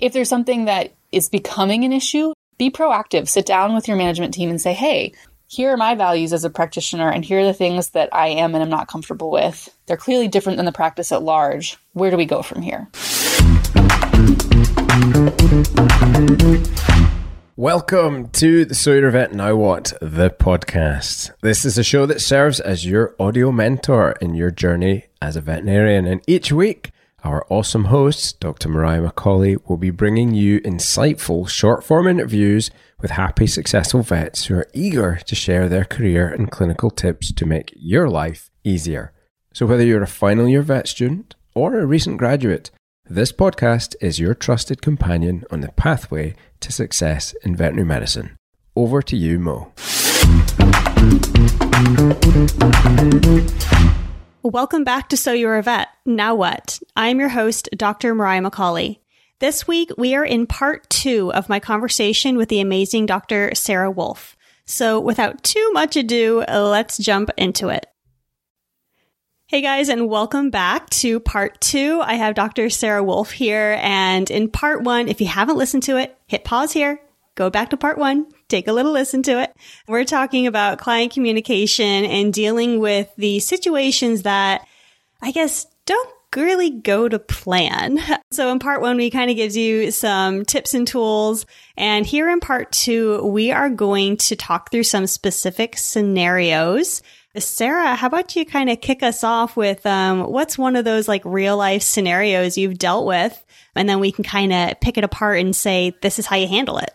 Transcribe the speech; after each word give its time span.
If 0.00 0.12
there's 0.12 0.28
something 0.28 0.66
that 0.66 0.92
is 1.10 1.28
becoming 1.28 1.82
an 1.82 1.92
issue, 1.92 2.32
be 2.56 2.70
proactive. 2.70 3.26
Sit 3.26 3.44
down 3.46 3.74
with 3.74 3.88
your 3.88 3.96
management 3.96 4.32
team 4.32 4.48
and 4.48 4.60
say, 4.60 4.72
hey, 4.72 5.12
here 5.48 5.72
are 5.72 5.76
my 5.76 5.96
values 5.96 6.32
as 6.32 6.44
a 6.44 6.50
practitioner, 6.50 7.10
and 7.10 7.24
here 7.24 7.40
are 7.40 7.44
the 7.44 7.52
things 7.52 7.90
that 7.90 8.08
I 8.12 8.28
am 8.28 8.54
and 8.54 8.62
am 8.62 8.70
not 8.70 8.86
comfortable 8.86 9.28
with. 9.32 9.68
They're 9.86 9.96
clearly 9.96 10.28
different 10.28 10.56
than 10.56 10.66
the 10.66 10.72
practice 10.72 11.10
at 11.10 11.24
large. 11.24 11.78
Where 11.94 12.12
do 12.12 12.16
we 12.16 12.26
go 12.26 12.42
from 12.42 12.62
here? 12.62 12.86
Welcome 17.56 18.28
to 18.28 18.64
the 18.64 18.76
So 18.76 18.92
You're 18.92 19.10
Vet 19.10 19.32
Now 19.32 19.56
What, 19.56 19.94
the 20.00 20.30
podcast. 20.30 21.32
This 21.40 21.64
is 21.64 21.76
a 21.76 21.82
show 21.82 22.06
that 22.06 22.20
serves 22.20 22.60
as 22.60 22.86
your 22.86 23.16
audio 23.18 23.50
mentor 23.50 24.12
in 24.20 24.36
your 24.36 24.52
journey 24.52 25.06
as 25.20 25.34
a 25.34 25.40
veterinarian. 25.40 26.06
And 26.06 26.22
each 26.28 26.52
week, 26.52 26.92
our 27.24 27.46
awesome 27.50 27.86
host, 27.86 28.38
Dr. 28.40 28.68
Moriah 28.68 29.00
McCauley, 29.02 29.58
will 29.68 29.76
be 29.76 29.90
bringing 29.90 30.34
you 30.34 30.60
insightful 30.60 31.48
short 31.48 31.84
form 31.84 32.06
interviews 32.06 32.70
with 33.00 33.12
happy, 33.12 33.46
successful 33.46 34.02
vets 34.02 34.46
who 34.46 34.54
are 34.54 34.68
eager 34.72 35.16
to 35.26 35.34
share 35.34 35.68
their 35.68 35.84
career 35.84 36.28
and 36.28 36.50
clinical 36.50 36.90
tips 36.90 37.32
to 37.32 37.46
make 37.46 37.72
your 37.76 38.08
life 38.08 38.50
easier. 38.64 39.12
So, 39.52 39.66
whether 39.66 39.84
you're 39.84 40.02
a 40.02 40.06
final 40.06 40.48
year 40.48 40.62
vet 40.62 40.86
student 40.86 41.34
or 41.54 41.78
a 41.78 41.86
recent 41.86 42.18
graduate, 42.18 42.70
this 43.10 43.32
podcast 43.32 43.96
is 44.00 44.20
your 44.20 44.34
trusted 44.34 44.82
companion 44.82 45.44
on 45.50 45.60
the 45.60 45.72
pathway 45.72 46.34
to 46.60 46.70
success 46.72 47.34
in 47.42 47.56
veterinary 47.56 47.86
medicine. 47.86 48.36
Over 48.76 49.02
to 49.02 49.16
you, 49.16 49.38
Mo. 49.40 49.72
Welcome 54.50 54.82
back 54.82 55.10
to 55.10 55.16
So 55.18 55.34
You're 55.34 55.58
a 55.58 55.62
Vet. 55.62 55.88
Now 56.06 56.34
what? 56.34 56.80
I'm 56.96 57.20
your 57.20 57.28
host, 57.28 57.68
Dr. 57.76 58.14
Moriah 58.14 58.40
McCauley. 58.40 59.00
This 59.40 59.68
week, 59.68 59.90
we 59.98 60.14
are 60.14 60.24
in 60.24 60.46
part 60.46 60.88
two 60.88 61.30
of 61.34 61.50
my 61.50 61.60
conversation 61.60 62.38
with 62.38 62.48
the 62.48 62.60
amazing 62.60 63.04
Dr. 63.04 63.54
Sarah 63.54 63.90
Wolff. 63.90 64.38
So 64.64 65.00
without 65.00 65.42
too 65.42 65.70
much 65.74 65.96
ado, 65.96 66.46
let's 66.48 66.96
jump 66.96 67.28
into 67.36 67.68
it. 67.68 67.84
Hey 69.48 69.60
guys, 69.60 69.90
and 69.90 70.08
welcome 70.08 70.48
back 70.48 70.88
to 70.90 71.20
part 71.20 71.60
two. 71.60 72.00
I 72.02 72.14
have 72.14 72.34
Dr. 72.34 72.70
Sarah 72.70 73.04
Wolff 73.04 73.30
here. 73.30 73.78
And 73.82 74.30
in 74.30 74.50
part 74.50 74.82
one, 74.82 75.08
if 75.08 75.20
you 75.20 75.26
haven't 75.26 75.58
listened 75.58 75.82
to 75.82 75.98
it, 75.98 76.16
hit 76.26 76.44
pause 76.44 76.72
here, 76.72 77.02
go 77.38 77.48
back 77.48 77.70
to 77.70 77.76
part 77.76 77.96
one, 77.96 78.26
take 78.48 78.66
a 78.66 78.72
little 78.72 78.92
listen 78.92 79.22
to 79.22 79.40
it. 79.40 79.54
We're 79.86 80.04
talking 80.04 80.46
about 80.46 80.78
client 80.78 81.12
communication 81.12 82.04
and 82.04 82.34
dealing 82.34 82.80
with 82.80 83.08
the 83.16 83.38
situations 83.38 84.22
that 84.22 84.66
I 85.22 85.30
guess 85.30 85.66
don't 85.86 86.10
really 86.36 86.70
go 86.70 87.08
to 87.08 87.18
plan. 87.18 87.98
So 88.30 88.52
in 88.52 88.58
part 88.58 88.82
one, 88.82 88.98
we 88.98 89.08
kind 89.08 89.30
of 89.30 89.38
gives 89.38 89.56
you 89.56 89.90
some 89.90 90.44
tips 90.44 90.74
and 90.74 90.86
tools. 90.86 91.46
And 91.78 92.04
here 92.04 92.28
in 92.28 92.40
part 92.40 92.70
two, 92.70 93.24
we 93.24 93.52
are 93.52 93.70
going 93.70 94.18
to 94.18 94.36
talk 94.36 94.70
through 94.70 94.82
some 94.82 95.06
specific 95.06 95.78
scenarios 95.78 97.00
Sarah, 97.36 97.94
how 97.94 98.06
about 98.06 98.34
you 98.36 98.44
kind 98.44 98.70
of 98.70 98.80
kick 98.80 99.02
us 99.02 99.22
off 99.22 99.56
with 99.56 99.84
um, 99.86 100.30
what's 100.30 100.58
one 100.58 100.76
of 100.76 100.84
those 100.84 101.08
like 101.08 101.22
real 101.24 101.56
life 101.56 101.82
scenarios 101.82 102.56
you've 102.56 102.78
dealt 102.78 103.06
with? 103.06 103.44
And 103.74 103.88
then 103.88 104.00
we 104.00 104.12
can 104.12 104.24
kind 104.24 104.52
of 104.52 104.80
pick 104.80 104.98
it 104.98 105.04
apart 105.04 105.38
and 105.38 105.54
say, 105.54 105.92
this 106.02 106.18
is 106.18 106.26
how 106.26 106.36
you 106.36 106.48
handle 106.48 106.78
it. 106.78 106.90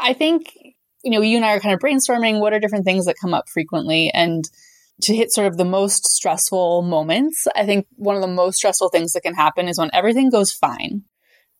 I 0.00 0.12
think, 0.12 0.52
you 1.02 1.10
know, 1.10 1.20
you 1.20 1.36
and 1.36 1.44
I 1.44 1.54
are 1.54 1.60
kind 1.60 1.74
of 1.74 1.80
brainstorming 1.80 2.40
what 2.40 2.52
are 2.52 2.60
different 2.60 2.84
things 2.84 3.06
that 3.06 3.16
come 3.20 3.34
up 3.34 3.48
frequently. 3.48 4.10
And 4.12 4.44
to 5.02 5.14
hit 5.14 5.32
sort 5.32 5.46
of 5.46 5.56
the 5.56 5.64
most 5.64 6.06
stressful 6.06 6.82
moments, 6.82 7.46
I 7.54 7.64
think 7.64 7.86
one 7.96 8.16
of 8.16 8.22
the 8.22 8.28
most 8.28 8.56
stressful 8.56 8.90
things 8.90 9.12
that 9.12 9.22
can 9.22 9.34
happen 9.34 9.68
is 9.68 9.78
when 9.78 9.90
everything 9.92 10.30
goes 10.30 10.52
fine. 10.52 11.02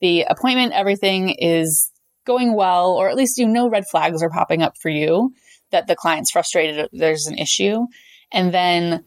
The 0.01 0.23
appointment, 0.23 0.73
everything 0.73 1.31
is 1.31 1.91
going 2.27 2.55
well, 2.55 2.93
or 2.93 3.09
at 3.09 3.17
least 3.17 3.39
you 3.39 3.47
know 3.47 3.69
red 3.69 3.85
flags 3.91 4.23
are 4.23 4.31
popping 4.31 4.63
up 4.63 4.77
for 4.81 4.89
you 4.89 5.33
that 5.71 5.87
the 5.87 5.97
client's 5.97 6.31
frustrated, 6.31 6.89
there's 6.93 7.27
an 7.27 7.39
issue. 7.39 7.87
And 8.33 8.53
then 8.53 9.05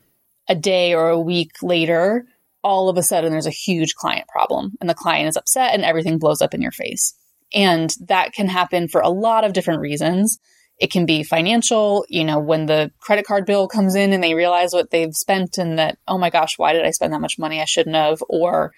a 0.48 0.56
day 0.56 0.94
or 0.94 1.10
a 1.10 1.20
week 1.20 1.52
later, 1.62 2.26
all 2.64 2.90
of 2.90 2.98
a 2.98 3.04
sudden 3.04 3.32
there's 3.32 3.46
a 3.46 3.52
huge 3.52 3.96
client 3.96 4.28
problem 4.28 4.74
and 4.80 4.90
the 4.90 4.96
client 4.96 5.28
is 5.28 5.38
upset 5.38 5.74
and 5.74 5.84
everything 5.84 6.18
blows 6.18 6.42
up 6.42 6.54
in 6.54 6.62
your 6.62 6.72
face. 6.72 7.14
And 7.54 7.90
that 8.08 8.34
can 8.34 8.48
happen 8.48 8.88
for 8.88 9.02
a 9.02 9.10
lot 9.10 9.44
of 9.44 9.54
different 9.54 9.82
reasons. 9.82 10.40
It 10.80 10.92
can 10.92 11.06
be 11.06 11.24
financial, 11.24 12.06
you 12.10 12.24
know, 12.24 12.40
when 12.40 12.66
the 12.66 12.92
credit 13.00 13.26
card 13.26 13.46
bill 13.46 13.68
comes 13.68 13.96
in 13.96 14.12
and 14.12 14.24
they 14.24 14.34
realize 14.34 14.74
what 14.74 14.90
they've 14.90 15.16
spent 15.16 15.58
and 15.58 15.78
that, 15.78 15.98
oh 16.08 16.18
my 16.18 16.30
gosh, 16.30 16.58
why 16.58 16.74
did 16.74 16.86
I 16.86 16.92
spend 16.92 17.14
that 17.14 17.22
much 17.22 17.38
money? 17.38 17.62
I 17.62 17.66
shouldn't 17.66 17.96
have. 17.96 18.24
Or 18.28 18.74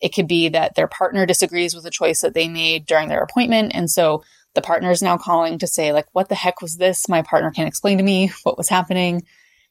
it 0.00 0.12
could 0.14 0.26
be 0.26 0.48
that 0.50 0.74
their 0.74 0.88
partner 0.88 1.24
disagrees 1.24 1.74
with 1.74 1.86
a 1.86 1.90
choice 1.90 2.20
that 2.20 2.34
they 2.34 2.48
made 2.48 2.86
during 2.86 3.08
their 3.08 3.22
appointment. 3.22 3.72
And 3.74 3.88
so 3.90 4.24
the 4.54 4.62
partner 4.62 4.90
is 4.90 5.02
now 5.02 5.16
calling 5.16 5.58
to 5.58 5.66
say, 5.66 5.92
like, 5.92 6.06
what 6.12 6.28
the 6.28 6.34
heck 6.34 6.60
was 6.60 6.76
this? 6.76 7.08
My 7.08 7.22
partner 7.22 7.50
can't 7.50 7.68
explain 7.68 7.98
to 7.98 8.04
me 8.04 8.32
what 8.42 8.58
was 8.58 8.68
happening. 8.68 9.22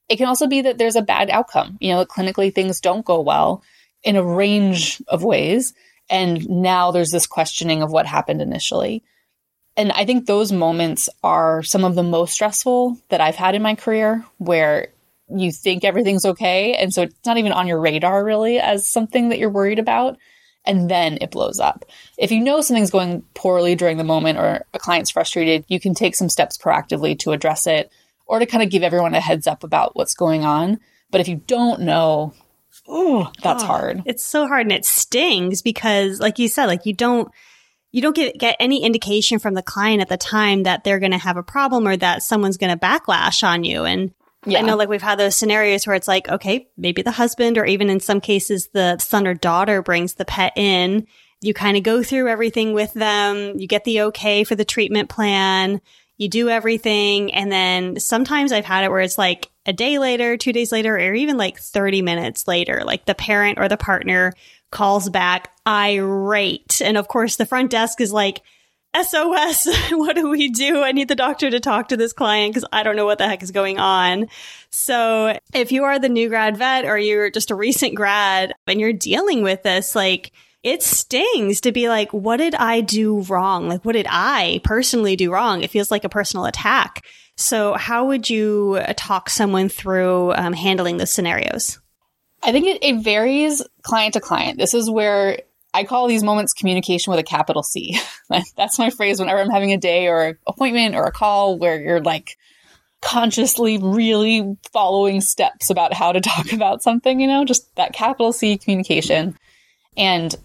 It 0.07 0.17
can 0.17 0.27
also 0.27 0.47
be 0.47 0.61
that 0.61 0.77
there's 0.77 0.95
a 0.95 1.01
bad 1.01 1.29
outcome. 1.29 1.77
You 1.81 1.93
know, 1.93 2.05
clinically 2.05 2.53
things 2.53 2.79
don't 2.79 3.05
go 3.05 3.21
well 3.21 3.63
in 4.03 4.15
a 4.15 4.23
range 4.23 5.01
of 5.07 5.23
ways. 5.23 5.73
And 6.09 6.47
now 6.49 6.91
there's 6.91 7.11
this 7.11 7.27
questioning 7.27 7.81
of 7.81 7.91
what 7.91 8.05
happened 8.05 8.41
initially. 8.41 9.03
And 9.77 9.91
I 9.91 10.05
think 10.05 10.25
those 10.25 10.51
moments 10.51 11.09
are 11.23 11.61
some 11.63 11.83
of 11.83 11.95
the 11.95 12.03
most 12.03 12.33
stressful 12.33 12.97
that 13.09 13.21
I've 13.21 13.35
had 13.35 13.55
in 13.55 13.61
my 13.61 13.75
career 13.75 14.25
where 14.37 14.89
you 15.29 15.51
think 15.51 15.83
everything's 15.83 16.25
okay. 16.25 16.75
And 16.75 16.93
so 16.93 17.03
it's 17.03 17.25
not 17.25 17.37
even 17.37 17.51
on 17.51 17.67
your 17.67 17.79
radar 17.79 18.23
really 18.23 18.59
as 18.59 18.87
something 18.87 19.29
that 19.29 19.39
you're 19.39 19.49
worried 19.49 19.79
about. 19.79 20.17
And 20.67 20.89
then 20.89 21.17
it 21.21 21.31
blows 21.31 21.59
up. 21.59 21.85
If 22.17 22.31
you 22.31 22.41
know 22.41 22.61
something's 22.61 22.89
going 22.89 23.23
poorly 23.33 23.75
during 23.75 23.97
the 23.97 24.03
moment 24.03 24.39
or 24.39 24.65
a 24.73 24.79
client's 24.79 25.11
frustrated, 25.11 25.65
you 25.67 25.79
can 25.79 25.93
take 25.93 26.15
some 26.15 26.29
steps 26.29 26.57
proactively 26.57 27.17
to 27.19 27.33
address 27.33 27.67
it 27.67 27.91
or 28.25 28.39
to 28.39 28.45
kind 28.45 28.63
of 28.63 28.71
give 28.71 28.81
everyone 28.81 29.13
a 29.13 29.19
heads 29.19 29.45
up 29.45 29.63
about 29.63 29.95
what's 29.95 30.15
going 30.15 30.43
on. 30.43 30.79
But 31.11 31.21
if 31.21 31.27
you 31.27 31.35
don't 31.47 31.81
know, 31.81 32.33
oh, 32.87 33.31
that's 33.41 33.63
oh, 33.63 33.67
hard. 33.67 34.03
It's 34.05 34.23
so 34.23 34.47
hard 34.47 34.61
and 34.61 34.71
it 34.71 34.85
stings 34.85 35.61
because 35.61 36.19
like 36.19 36.39
you 36.39 36.47
said, 36.47 36.65
like 36.65 36.85
you 36.85 36.93
don't 36.93 37.29
you 37.91 38.01
don't 38.01 38.15
get, 38.15 38.37
get 38.37 38.57
any 38.59 38.83
indication 38.83 39.39
from 39.39 39.53
the 39.53 39.63
client 39.63 40.01
at 40.01 40.09
the 40.09 40.17
time 40.17 40.63
that 40.63 40.83
they're 40.83 40.99
going 40.99 41.13
to 41.13 41.17
have 41.17 41.37
a 41.37 41.43
problem 41.43 41.87
or 41.87 41.95
that 41.95 42.21
someone's 42.21 42.57
going 42.57 42.77
to 42.77 42.85
backlash 42.85 43.41
on 43.41 43.63
you. 43.63 43.85
And 43.85 44.13
yeah. 44.45 44.59
I 44.59 44.61
know 44.63 44.75
like 44.75 44.89
we've 44.89 45.01
had 45.01 45.17
those 45.17 45.35
scenarios 45.35 45.87
where 45.87 45.95
it's 45.95 46.07
like, 46.07 46.27
okay, 46.27 46.67
maybe 46.77 47.03
the 47.03 47.11
husband 47.11 47.57
or 47.57 47.65
even 47.65 47.89
in 47.89 48.01
some 48.01 48.19
cases 48.19 48.67
the 48.73 48.97
son 48.97 49.25
or 49.25 49.33
daughter 49.33 49.81
brings 49.81 50.15
the 50.15 50.25
pet 50.25 50.51
in. 50.57 51.07
You 51.41 51.53
kind 51.53 51.77
of 51.77 51.83
go 51.83 52.03
through 52.03 52.27
everything 52.27 52.73
with 52.73 52.93
them. 52.93 53.57
You 53.57 53.67
get 53.67 53.85
the 53.85 54.01
okay 54.01 54.43
for 54.43 54.55
the 54.55 54.65
treatment 54.65 55.09
plan 55.09 55.79
you 56.17 56.29
do 56.29 56.49
everything. 56.49 57.33
And 57.33 57.51
then 57.51 57.99
sometimes 57.99 58.51
I've 58.51 58.65
had 58.65 58.83
it 58.83 58.91
where 58.91 59.01
it's 59.01 59.17
like 59.17 59.49
a 59.65 59.73
day 59.73 59.99
later, 59.99 60.37
two 60.37 60.53
days 60.53 60.71
later, 60.71 60.95
or 60.95 61.13
even 61.13 61.37
like 61.37 61.59
30 61.59 62.01
minutes 62.01 62.47
later, 62.47 62.83
like 62.85 63.05
the 63.05 63.15
parent 63.15 63.59
or 63.59 63.67
the 63.67 63.77
partner 63.77 64.33
calls 64.71 65.09
back 65.09 65.51
irate. 65.67 66.81
And 66.81 66.97
of 66.97 67.07
course, 67.07 67.35
the 67.35 67.45
front 67.45 67.71
desk 67.71 68.01
is 68.01 68.13
like, 68.13 68.41
SOS, 68.95 69.67
what 69.91 70.15
do 70.15 70.29
we 70.29 70.49
do? 70.49 70.81
I 70.81 70.93
need 70.93 71.09
the 71.09 71.15
doctor 71.15 71.49
to 71.49 71.59
talk 71.59 71.89
to 71.89 71.97
this 71.97 72.13
client 72.13 72.53
because 72.53 72.67
I 72.71 72.83
don't 72.83 72.95
know 72.95 73.05
what 73.05 73.17
the 73.17 73.27
heck 73.27 73.43
is 73.43 73.51
going 73.51 73.77
on. 73.77 74.27
So 74.69 75.37
if 75.53 75.71
you 75.71 75.83
are 75.83 75.99
the 75.99 76.09
new 76.09 76.29
grad 76.29 76.55
vet 76.57 76.85
or 76.85 76.97
you're 76.97 77.29
just 77.29 77.51
a 77.51 77.55
recent 77.55 77.95
grad 77.95 78.53
and 78.67 78.79
you're 78.79 78.93
dealing 78.93 79.43
with 79.43 79.63
this, 79.63 79.95
like, 79.95 80.31
it 80.65 80.81
stings 80.81 81.61
to 81.61 81.71
be 81.71 81.87
like, 81.89 82.11
what 82.11 82.37
did 82.37 82.55
I 82.55 82.81
do 82.81 83.21
wrong? 83.21 83.69
Like, 83.69 83.85
what 83.85 83.93
did 83.93 84.07
I 84.09 84.61
personally 84.63 85.15
do 85.15 85.31
wrong? 85.31 85.61
It 85.61 85.69
feels 85.69 85.91
like 85.91 86.03
a 86.03 86.09
personal 86.09 86.45
attack. 86.45 87.05
So, 87.37 87.75
how 87.75 88.07
would 88.07 88.31
you 88.31 88.81
talk 88.97 89.29
someone 89.29 89.69
through 89.69 90.33
um, 90.33 90.53
handling 90.53 90.97
those 90.97 91.11
scenarios? 91.11 91.79
I 92.41 92.51
think 92.51 92.65
it, 92.65 92.83
it 92.83 93.03
varies 93.03 93.61
client 93.83 94.15
to 94.15 94.19
client. 94.19 94.57
This 94.57 94.73
is 94.73 94.89
where 94.89 95.39
I 95.71 95.83
call 95.83 96.07
these 96.07 96.23
moments 96.23 96.53
communication 96.53 97.11
with 97.11 97.19
a 97.19 97.23
capital 97.23 97.61
C. 97.61 97.99
That's 98.57 98.79
my 98.79 98.89
phrase 98.89 99.19
whenever 99.19 99.41
I'm 99.41 99.51
having 99.51 99.71
a 99.71 99.77
day 99.77 100.07
or 100.07 100.23
an 100.23 100.37
appointment 100.47 100.95
or 100.95 101.05
a 101.05 101.11
call 101.11 101.59
where 101.59 101.79
you're 101.79 102.01
like 102.01 102.37
consciously 103.03 103.77
really 103.77 104.57
following 104.73 105.21
steps 105.21 105.69
about 105.69 105.93
how 105.93 106.11
to 106.11 106.21
talk 106.21 106.53
about 106.53 106.81
something, 106.81 107.19
you 107.19 107.27
know, 107.27 107.45
just 107.45 107.75
that 107.75 107.93
capital 107.93 108.33
C 108.33 108.57
communication. 108.57 109.37
And 109.95 110.35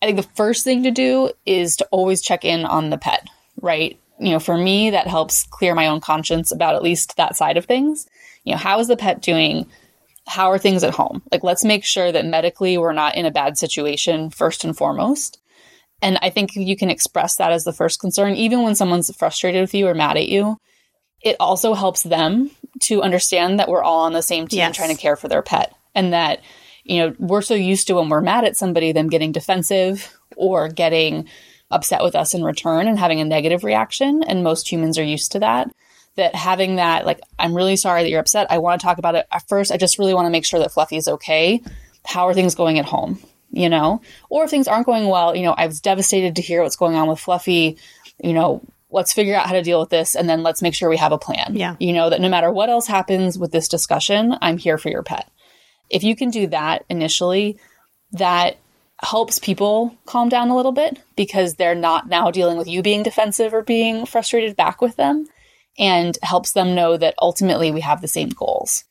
I 0.00 0.06
think 0.06 0.16
the 0.16 0.34
first 0.34 0.64
thing 0.64 0.84
to 0.84 0.90
do 0.90 1.30
is 1.44 1.76
to 1.76 1.88
always 1.90 2.22
check 2.22 2.44
in 2.44 2.64
on 2.64 2.90
the 2.90 2.98
pet, 2.98 3.28
right? 3.60 3.98
You 4.20 4.30
know, 4.30 4.40
for 4.40 4.56
me, 4.56 4.90
that 4.90 5.06
helps 5.06 5.44
clear 5.44 5.74
my 5.74 5.86
own 5.86 6.00
conscience 6.00 6.50
about 6.52 6.74
at 6.74 6.82
least 6.82 7.16
that 7.16 7.36
side 7.36 7.56
of 7.56 7.66
things. 7.66 8.06
You 8.44 8.52
know, 8.52 8.58
how 8.58 8.78
is 8.80 8.88
the 8.88 8.96
pet 8.96 9.22
doing? 9.22 9.66
How 10.26 10.50
are 10.50 10.58
things 10.58 10.84
at 10.84 10.94
home? 10.94 11.22
Like, 11.32 11.42
let's 11.42 11.64
make 11.64 11.84
sure 11.84 12.12
that 12.12 12.26
medically 12.26 12.78
we're 12.78 12.92
not 12.92 13.16
in 13.16 13.26
a 13.26 13.30
bad 13.30 13.58
situation 13.58 14.30
first 14.30 14.64
and 14.64 14.76
foremost. 14.76 15.40
And 16.00 16.18
I 16.22 16.30
think 16.30 16.54
you 16.54 16.76
can 16.76 16.90
express 16.90 17.36
that 17.36 17.52
as 17.52 17.64
the 17.64 17.72
first 17.72 18.00
concern, 18.00 18.34
even 18.34 18.62
when 18.62 18.74
someone's 18.74 19.14
frustrated 19.16 19.60
with 19.60 19.74
you 19.74 19.88
or 19.88 19.94
mad 19.94 20.16
at 20.16 20.28
you. 20.28 20.58
It 21.20 21.36
also 21.40 21.74
helps 21.74 22.04
them 22.04 22.52
to 22.82 23.02
understand 23.02 23.58
that 23.58 23.68
we're 23.68 23.82
all 23.82 24.04
on 24.04 24.12
the 24.12 24.22
same 24.22 24.46
team 24.46 24.58
yes. 24.58 24.76
trying 24.76 24.94
to 24.94 25.00
care 25.00 25.16
for 25.16 25.26
their 25.26 25.42
pet 25.42 25.74
and 25.92 26.12
that 26.12 26.40
you 26.88 26.98
know, 26.98 27.14
we're 27.18 27.42
so 27.42 27.54
used 27.54 27.86
to 27.86 27.94
when 27.94 28.08
we're 28.08 28.20
mad 28.20 28.44
at 28.44 28.56
somebody, 28.56 28.92
them 28.92 29.08
getting 29.08 29.30
defensive 29.30 30.18
or 30.36 30.68
getting 30.68 31.28
upset 31.70 32.02
with 32.02 32.14
us 32.14 32.34
in 32.34 32.42
return 32.42 32.88
and 32.88 32.98
having 32.98 33.20
a 33.20 33.24
negative 33.24 33.62
reaction. 33.62 34.22
And 34.22 34.42
most 34.42 34.70
humans 34.70 34.98
are 34.98 35.04
used 35.04 35.32
to 35.32 35.40
that. 35.40 35.70
That 36.16 36.34
having 36.34 36.76
that, 36.76 37.06
like, 37.06 37.20
I'm 37.38 37.54
really 37.54 37.76
sorry 37.76 38.02
that 38.02 38.10
you're 38.10 38.20
upset. 38.20 38.50
I 38.50 38.58
want 38.58 38.80
to 38.80 38.84
talk 38.84 38.98
about 38.98 39.14
it. 39.14 39.26
At 39.30 39.46
first, 39.48 39.70
I 39.70 39.76
just 39.76 39.98
really 39.98 40.14
want 40.14 40.26
to 40.26 40.30
make 40.30 40.44
sure 40.44 40.58
that 40.60 40.72
Fluffy 40.72 40.96
is 40.96 41.06
okay. 41.06 41.62
How 42.04 42.26
are 42.26 42.34
things 42.34 42.56
going 42.56 42.78
at 42.78 42.86
home? 42.86 43.20
You 43.50 43.68
know, 43.68 44.02
or 44.28 44.44
if 44.44 44.50
things 44.50 44.68
aren't 44.68 44.86
going 44.86 45.08
well, 45.08 45.34
you 45.34 45.42
know, 45.42 45.52
I 45.52 45.66
was 45.66 45.80
devastated 45.80 46.36
to 46.36 46.42
hear 46.42 46.62
what's 46.62 46.76
going 46.76 46.96
on 46.96 47.08
with 47.08 47.18
Fluffy. 47.18 47.78
You 48.22 48.32
know, 48.32 48.62
let's 48.90 49.12
figure 49.12 49.34
out 49.34 49.46
how 49.46 49.52
to 49.52 49.62
deal 49.62 49.80
with 49.80 49.90
this 49.90 50.14
and 50.16 50.28
then 50.28 50.42
let's 50.42 50.60
make 50.60 50.74
sure 50.74 50.88
we 50.88 50.96
have 50.96 51.12
a 51.12 51.18
plan. 51.18 51.54
Yeah. 51.54 51.76
You 51.78 51.92
know, 51.92 52.10
that 52.10 52.20
no 52.20 52.28
matter 52.28 52.50
what 52.50 52.68
else 52.68 52.86
happens 52.86 53.38
with 53.38 53.52
this 53.52 53.68
discussion, 53.68 54.36
I'm 54.42 54.58
here 54.58 54.76
for 54.76 54.90
your 54.90 55.02
pet. 55.02 55.30
If 55.90 56.02
you 56.02 56.16
can 56.16 56.30
do 56.30 56.46
that 56.48 56.84
initially, 56.88 57.58
that 58.12 58.58
helps 59.02 59.38
people 59.38 59.96
calm 60.06 60.28
down 60.28 60.48
a 60.48 60.56
little 60.56 60.72
bit 60.72 61.00
because 61.16 61.54
they're 61.54 61.74
not 61.74 62.08
now 62.08 62.30
dealing 62.30 62.58
with 62.58 62.66
you 62.66 62.82
being 62.82 63.02
defensive 63.02 63.54
or 63.54 63.62
being 63.62 64.06
frustrated 64.06 64.56
back 64.56 64.80
with 64.80 64.96
them 64.96 65.26
and 65.78 66.18
helps 66.22 66.52
them 66.52 66.74
know 66.74 66.96
that 66.96 67.14
ultimately 67.22 67.70
we 67.70 67.80
have 67.80 68.00
the 68.00 68.08
same 68.08 68.30
goals. 68.30 68.84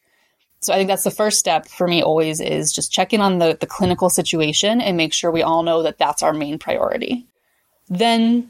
So 0.61 0.73
I 0.73 0.77
think 0.77 0.87
that's 0.87 1.03
the 1.03 1.11
first 1.11 1.39
step 1.39 1.67
for 1.67 1.87
me 1.87 2.01
always 2.01 2.39
is 2.39 2.73
just 2.73 2.91
check 2.91 3.13
in 3.13 3.21
on 3.21 3.39
the, 3.39 3.57
the 3.59 3.67
clinical 3.67 4.09
situation 4.09 4.81
and 4.81 4.97
make 4.97 5.13
sure 5.13 5.29
we 5.29 5.43
all 5.43 5.63
know 5.63 5.83
that 5.83 5.97
that's 5.97 6.23
our 6.23 6.33
main 6.33 6.57
priority. 6.57 7.27
Then 7.89 8.49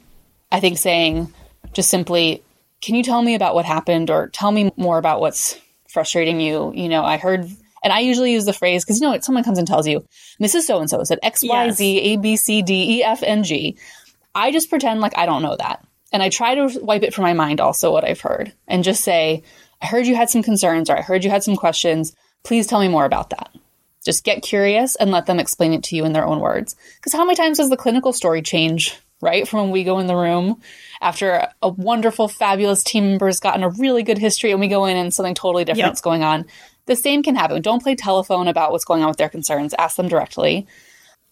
I 0.52 0.60
think 0.60 0.78
saying 0.78 1.34
just 1.74 1.90
simply, 1.90 2.44
can 2.82 2.96
you 2.96 3.04
tell 3.04 3.22
me 3.22 3.36
about 3.36 3.56
what 3.56 3.66
happened 3.66 4.10
or 4.10 4.30
tell 4.30 4.52
me 4.52 4.72
more 4.78 4.98
about 4.98 5.20
what's 5.20 5.60
frustrating 5.90 6.40
you? 6.40 6.72
You 6.74 6.88
know, 6.88 7.04
I 7.04 7.18
heard, 7.18 7.50
and 7.84 7.94
I 7.94 8.00
usually 8.00 8.32
use 8.34 8.46
the 8.46 8.54
phrase 8.54 8.84
because, 8.84 9.00
you 9.00 9.08
know, 9.08 9.20
someone 9.20 9.44
comes 9.44 9.58
and 9.58 9.68
tells 9.68 9.88
you, 9.88 10.06
Mrs. 10.42 10.62
So 10.62 10.80
and 10.80 10.90
so 10.90 11.04
said 11.04 11.20
X, 11.24 11.44
Y, 11.44 11.70
Z, 11.72 12.00
A, 12.00 12.18
B, 12.18 12.38
C, 12.38 12.62
D, 12.62 12.98
E, 12.98 13.04
F, 13.04 13.24
and 13.24 13.44
G. 13.44 13.78
I 14.34 14.52
just 14.52 14.70
pretend 14.70 15.02
like 15.02 15.18
I 15.18 15.26
don't 15.26 15.42
know 15.42 15.56
that. 15.58 15.86
And 16.14 16.24
I 16.24 16.30
try 16.30 16.56
to 16.56 16.80
wipe 16.82 17.04
it 17.04 17.14
from 17.14 17.24
my 17.24 17.34
mind 17.34 17.60
also 17.60 17.92
what 17.92 18.06
I've 18.06 18.22
heard 18.22 18.54
and 18.68 18.84
just 18.84 19.04
say, 19.04 19.44
I 19.82 19.88
heard 19.88 20.08
you 20.08 20.16
had 20.16 20.30
some 20.30 20.44
concerns 20.44 20.90
or 20.90 20.98
I 20.98 21.02
heard 21.02 21.24
you 21.24 21.30
had 21.30 21.44
some 21.44 21.56
questions. 21.56 22.16
Please 22.44 22.66
tell 22.66 22.80
me 22.80 22.88
more 22.88 23.06
about 23.06 23.32
that. 23.32 23.54
Just 24.06 24.24
get 24.24 24.42
curious 24.42 24.96
and 24.96 25.12
let 25.12 25.26
them 25.26 25.40
explain 25.40 25.74
it 25.74 25.84
to 25.84 25.96
you 25.96 26.06
in 26.06 26.14
their 26.14 26.26
own 26.26 26.40
words. 26.40 26.76
Because 26.96 27.14
how 27.14 27.26
many 27.26 27.36
times 27.36 27.58
does 27.58 27.70
the 27.70 27.78
clinical 27.78 28.14
story 28.14 28.42
change 28.42 28.98
right? 29.22 29.48
From 29.48 29.62
when 29.62 29.72
we 29.72 29.84
go 29.84 30.00
in 30.00 30.08
the 30.08 30.16
room 30.16 30.62
after 31.02 31.48
a 31.62 31.70
wonderful, 31.70 32.28
fabulous 32.28 32.84
team 32.84 33.10
member 33.10 33.28
has 33.28 33.40
gotten 33.40 33.64
a 33.64 33.70
really 33.70 34.04
good 34.04 34.18
history 34.18 34.52
and 34.52 34.60
we 34.60 34.68
go 34.68 34.86
in 34.86 34.98
and 34.98 35.14
something 35.14 35.36
totally 35.36 35.66
different 35.66 35.94
is 35.94 36.02
going 36.02 36.24
on. 36.24 36.46
The 36.88 36.96
same 36.96 37.22
can 37.22 37.36
happen. 37.36 37.62
Don't 37.62 37.84
play 37.84 37.96
telephone 37.96 38.48
about 38.48 38.72
what's 38.72 38.86
going 38.86 39.04
on 39.04 39.10
with 39.10 39.18
their 39.18 39.30
concerns. 39.30 39.76
Ask 39.78 39.96
them 39.96 40.08
directly. 40.08 40.68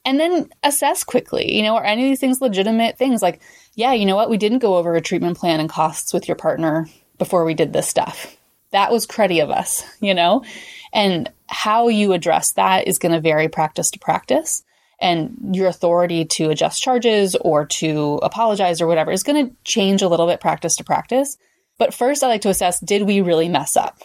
And 0.06 0.20
then 0.20 0.50
assess 0.62 1.04
quickly, 1.04 1.56
you 1.56 1.64
know, 1.64 1.76
are 1.76 1.84
any 1.84 2.04
of 2.04 2.10
these 2.12 2.20
things 2.20 2.40
legitimate 2.40 2.98
things? 2.98 3.24
Like, 3.24 3.42
yeah, 3.74 3.94
you 3.94 4.06
know 4.06 4.16
what? 4.16 4.30
We 4.30 4.38
didn't 4.38 4.60
go 4.60 4.76
over 4.76 4.96
a 4.96 5.02
treatment 5.02 5.38
plan 5.38 5.60
and 5.60 5.68
costs 5.68 6.14
with 6.14 6.28
your 6.28 6.38
partner 6.38 6.88
before 7.18 7.44
we 7.44 7.56
did 7.56 7.74
this 7.74 7.88
stuff. 7.88 8.38
That 8.72 8.92
was 8.92 9.08
cruddy 9.08 9.42
of 9.42 9.50
us, 9.50 9.84
you 10.02 10.14
know? 10.14 10.44
And 10.94 11.32
how 11.48 11.88
you 11.88 12.14
address 12.14 12.52
that 12.54 12.88
is 12.88 13.00
going 13.00 13.14
to 13.14 13.22
vary 13.22 13.48
practice 13.48 13.90
to 13.92 14.00
practice 14.00 14.64
and 15.00 15.56
your 15.56 15.68
authority 15.68 16.26
to 16.26 16.50
adjust 16.50 16.84
charges 16.84 17.36
or 17.42 17.66
to 17.66 18.20
apologize 18.22 18.82
or 18.82 18.88
whatever 18.88 19.12
is 19.12 19.24
going 19.24 19.48
to 19.48 19.56
change 19.64 20.02
a 20.02 20.08
little 20.08 20.28
bit 20.28 20.40
practice 20.40 20.76
to 20.78 20.84
practice. 20.84 21.38
But 21.78 21.94
first, 21.94 22.24
I 22.24 22.28
like 22.28 22.42
to 22.42 22.50
assess 22.50 22.80
did 22.80 23.04
we 23.04 23.22
really 23.22 23.50
mess 23.50 23.76
up? 23.76 24.00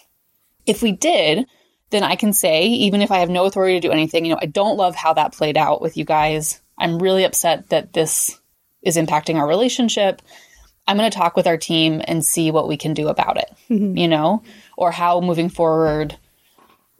If 0.66 0.82
we 0.82 0.92
did, 0.92 1.46
then 1.90 2.02
I 2.02 2.16
can 2.16 2.32
say, 2.32 2.66
even 2.66 3.02
if 3.02 3.10
I 3.10 3.18
have 3.18 3.30
no 3.30 3.44
authority 3.44 3.80
to 3.80 3.88
do 3.88 3.92
anything, 3.92 4.24
you 4.24 4.32
know, 4.32 4.40
I 4.40 4.46
don't 4.46 4.76
love 4.76 4.94
how 4.94 5.14
that 5.14 5.32
played 5.32 5.56
out 5.56 5.82
with 5.82 5.96
you 5.96 6.04
guys. 6.04 6.60
I'm 6.78 6.98
really 6.98 7.24
upset 7.24 7.68
that 7.70 7.92
this 7.92 8.38
is 8.82 8.96
impacting 8.96 9.36
our 9.36 9.46
relationship. 9.46 10.22
I'm 10.86 10.96
going 10.96 11.10
to 11.10 11.16
talk 11.16 11.36
with 11.36 11.46
our 11.46 11.56
team 11.56 12.00
and 12.04 12.24
see 12.24 12.50
what 12.50 12.68
we 12.68 12.76
can 12.76 12.94
do 12.94 13.08
about 13.08 13.36
it, 13.36 13.50
mm-hmm. 13.68 13.96
you 13.96 14.08
know, 14.08 14.42
or 14.76 14.90
how 14.90 15.20
moving 15.20 15.48
forward 15.48 16.16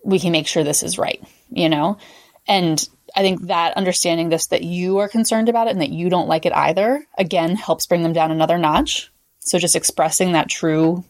we 0.04 0.18
can 0.18 0.32
make 0.32 0.46
sure 0.46 0.64
this 0.64 0.82
is 0.82 0.98
right, 0.98 1.22
you 1.50 1.68
know? 1.68 1.98
And 2.46 2.86
I 3.16 3.22
think 3.22 3.42
that 3.42 3.76
understanding 3.76 4.28
this, 4.28 4.46
that 4.46 4.62
you 4.62 4.98
are 4.98 5.08
concerned 5.08 5.48
about 5.48 5.66
it 5.66 5.70
and 5.70 5.80
that 5.80 5.90
you 5.90 6.08
don't 6.08 6.28
like 6.28 6.46
it 6.46 6.52
either, 6.52 7.04
again, 7.18 7.56
helps 7.56 7.86
bring 7.86 8.02
them 8.02 8.12
down 8.12 8.30
another 8.30 8.58
notch. 8.58 9.10
So 9.40 9.58
just 9.58 9.76
expressing 9.76 10.32
that 10.32 10.48
true 10.48 11.04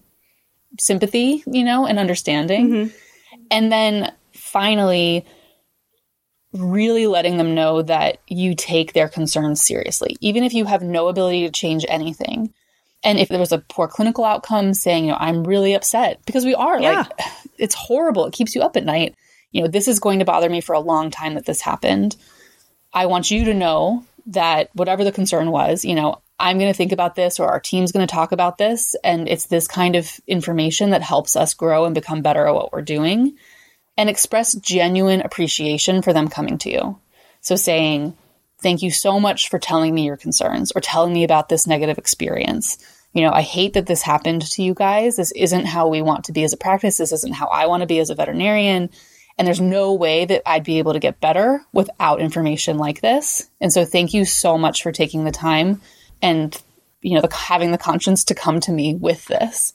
sympathy, 0.78 1.42
you 1.46 1.64
know, 1.64 1.86
and 1.86 1.98
understanding. 1.98 2.68
Mm-hmm. 2.70 2.96
And 3.50 3.72
then 3.72 4.12
finally, 4.32 5.24
really 6.52 7.06
letting 7.06 7.36
them 7.36 7.54
know 7.54 7.82
that 7.82 8.18
you 8.28 8.54
take 8.54 8.92
their 8.92 9.08
concerns 9.08 9.64
seriously, 9.64 10.16
even 10.20 10.44
if 10.44 10.52
you 10.52 10.64
have 10.64 10.82
no 10.82 11.08
ability 11.08 11.46
to 11.46 11.52
change 11.52 11.84
anything. 11.88 12.52
And 13.02 13.18
if 13.18 13.28
there 13.28 13.38
was 13.38 13.52
a 13.52 13.58
poor 13.58 13.88
clinical 13.88 14.24
outcome, 14.24 14.74
saying, 14.74 15.06
you 15.06 15.12
know, 15.12 15.18
I'm 15.18 15.44
really 15.44 15.74
upset 15.74 16.20
because 16.26 16.44
we 16.44 16.54
are 16.54 16.80
yeah. 16.80 16.98
like, 16.98 17.12
it's 17.58 17.74
horrible. 17.74 18.26
It 18.26 18.34
keeps 18.34 18.54
you 18.54 18.62
up 18.62 18.76
at 18.76 18.84
night 18.84 19.14
you 19.52 19.62
know, 19.62 19.68
this 19.68 19.88
is 19.88 20.00
going 20.00 20.20
to 20.20 20.24
bother 20.24 20.48
me 20.48 20.60
for 20.60 20.74
a 20.74 20.80
long 20.80 21.10
time 21.10 21.34
that 21.34 21.44
this 21.44 21.60
happened. 21.60 22.16
I 22.92 23.06
want 23.06 23.30
you 23.30 23.44
to 23.46 23.54
know 23.54 24.04
that 24.30 24.70
whatever 24.74 25.04
the 25.04 25.12
concern 25.12 25.50
was, 25.50 25.84
you 25.84 25.94
know, 25.94 26.20
I'm 26.38 26.58
going 26.58 26.70
to 26.72 26.76
think 26.76 26.92
about 26.92 27.14
this 27.14 27.38
or 27.38 27.48
our 27.48 27.60
team's 27.60 27.92
going 27.92 28.06
to 28.06 28.12
talk 28.12 28.32
about 28.32 28.58
this. 28.58 28.96
And 29.04 29.28
it's 29.28 29.46
this 29.46 29.68
kind 29.68 29.94
of 29.94 30.10
information 30.26 30.90
that 30.90 31.02
helps 31.02 31.36
us 31.36 31.54
grow 31.54 31.84
and 31.84 31.94
become 31.94 32.22
better 32.22 32.46
at 32.46 32.54
what 32.54 32.72
we're 32.72 32.82
doing 32.82 33.36
and 33.96 34.08
express 34.08 34.54
genuine 34.54 35.20
appreciation 35.20 36.00
for 36.00 36.12
them 36.12 36.28
coming 36.28 36.56
to 36.58 36.70
you. 36.70 36.98
So 37.42 37.56
saying, 37.56 38.16
thank 38.62 38.82
you 38.82 38.90
so 38.90 39.20
much 39.20 39.50
for 39.50 39.58
telling 39.58 39.94
me 39.94 40.06
your 40.06 40.16
concerns 40.16 40.72
or 40.72 40.80
telling 40.80 41.12
me 41.12 41.24
about 41.24 41.48
this 41.48 41.66
negative 41.66 41.98
experience. 41.98 42.78
You 43.12 43.22
know, 43.22 43.32
I 43.32 43.42
hate 43.42 43.74
that 43.74 43.86
this 43.86 44.02
happened 44.02 44.42
to 44.42 44.62
you 44.62 44.72
guys. 44.72 45.16
This 45.16 45.32
isn't 45.32 45.66
how 45.66 45.88
we 45.88 46.00
want 46.00 46.24
to 46.26 46.32
be 46.32 46.44
as 46.44 46.52
a 46.52 46.56
practice. 46.56 46.96
This 46.96 47.12
isn't 47.12 47.34
how 47.34 47.48
I 47.48 47.66
want 47.66 47.82
to 47.82 47.86
be 47.86 47.98
as 47.98 48.08
a 48.08 48.14
veterinarian. 48.14 48.90
And 49.38 49.46
there's 49.46 49.60
no 49.60 49.94
way 49.94 50.24
that 50.24 50.42
I'd 50.46 50.64
be 50.64 50.78
able 50.78 50.92
to 50.92 50.98
get 50.98 51.20
better 51.20 51.62
without 51.72 52.20
information 52.20 52.76
like 52.76 53.00
this. 53.00 53.48
And 53.60 53.72
so 53.72 53.84
thank 53.84 54.12
you 54.12 54.24
so 54.24 54.58
much 54.58 54.82
for 54.82 54.92
taking 54.92 55.24
the 55.24 55.30
time 55.30 55.80
and, 56.20 56.60
you 57.00 57.14
know, 57.14 57.22
the, 57.22 57.34
having 57.34 57.72
the 57.72 57.78
conscience 57.78 58.24
to 58.24 58.34
come 58.34 58.60
to 58.60 58.72
me 58.72 58.94
with 58.94 59.24
this. 59.26 59.72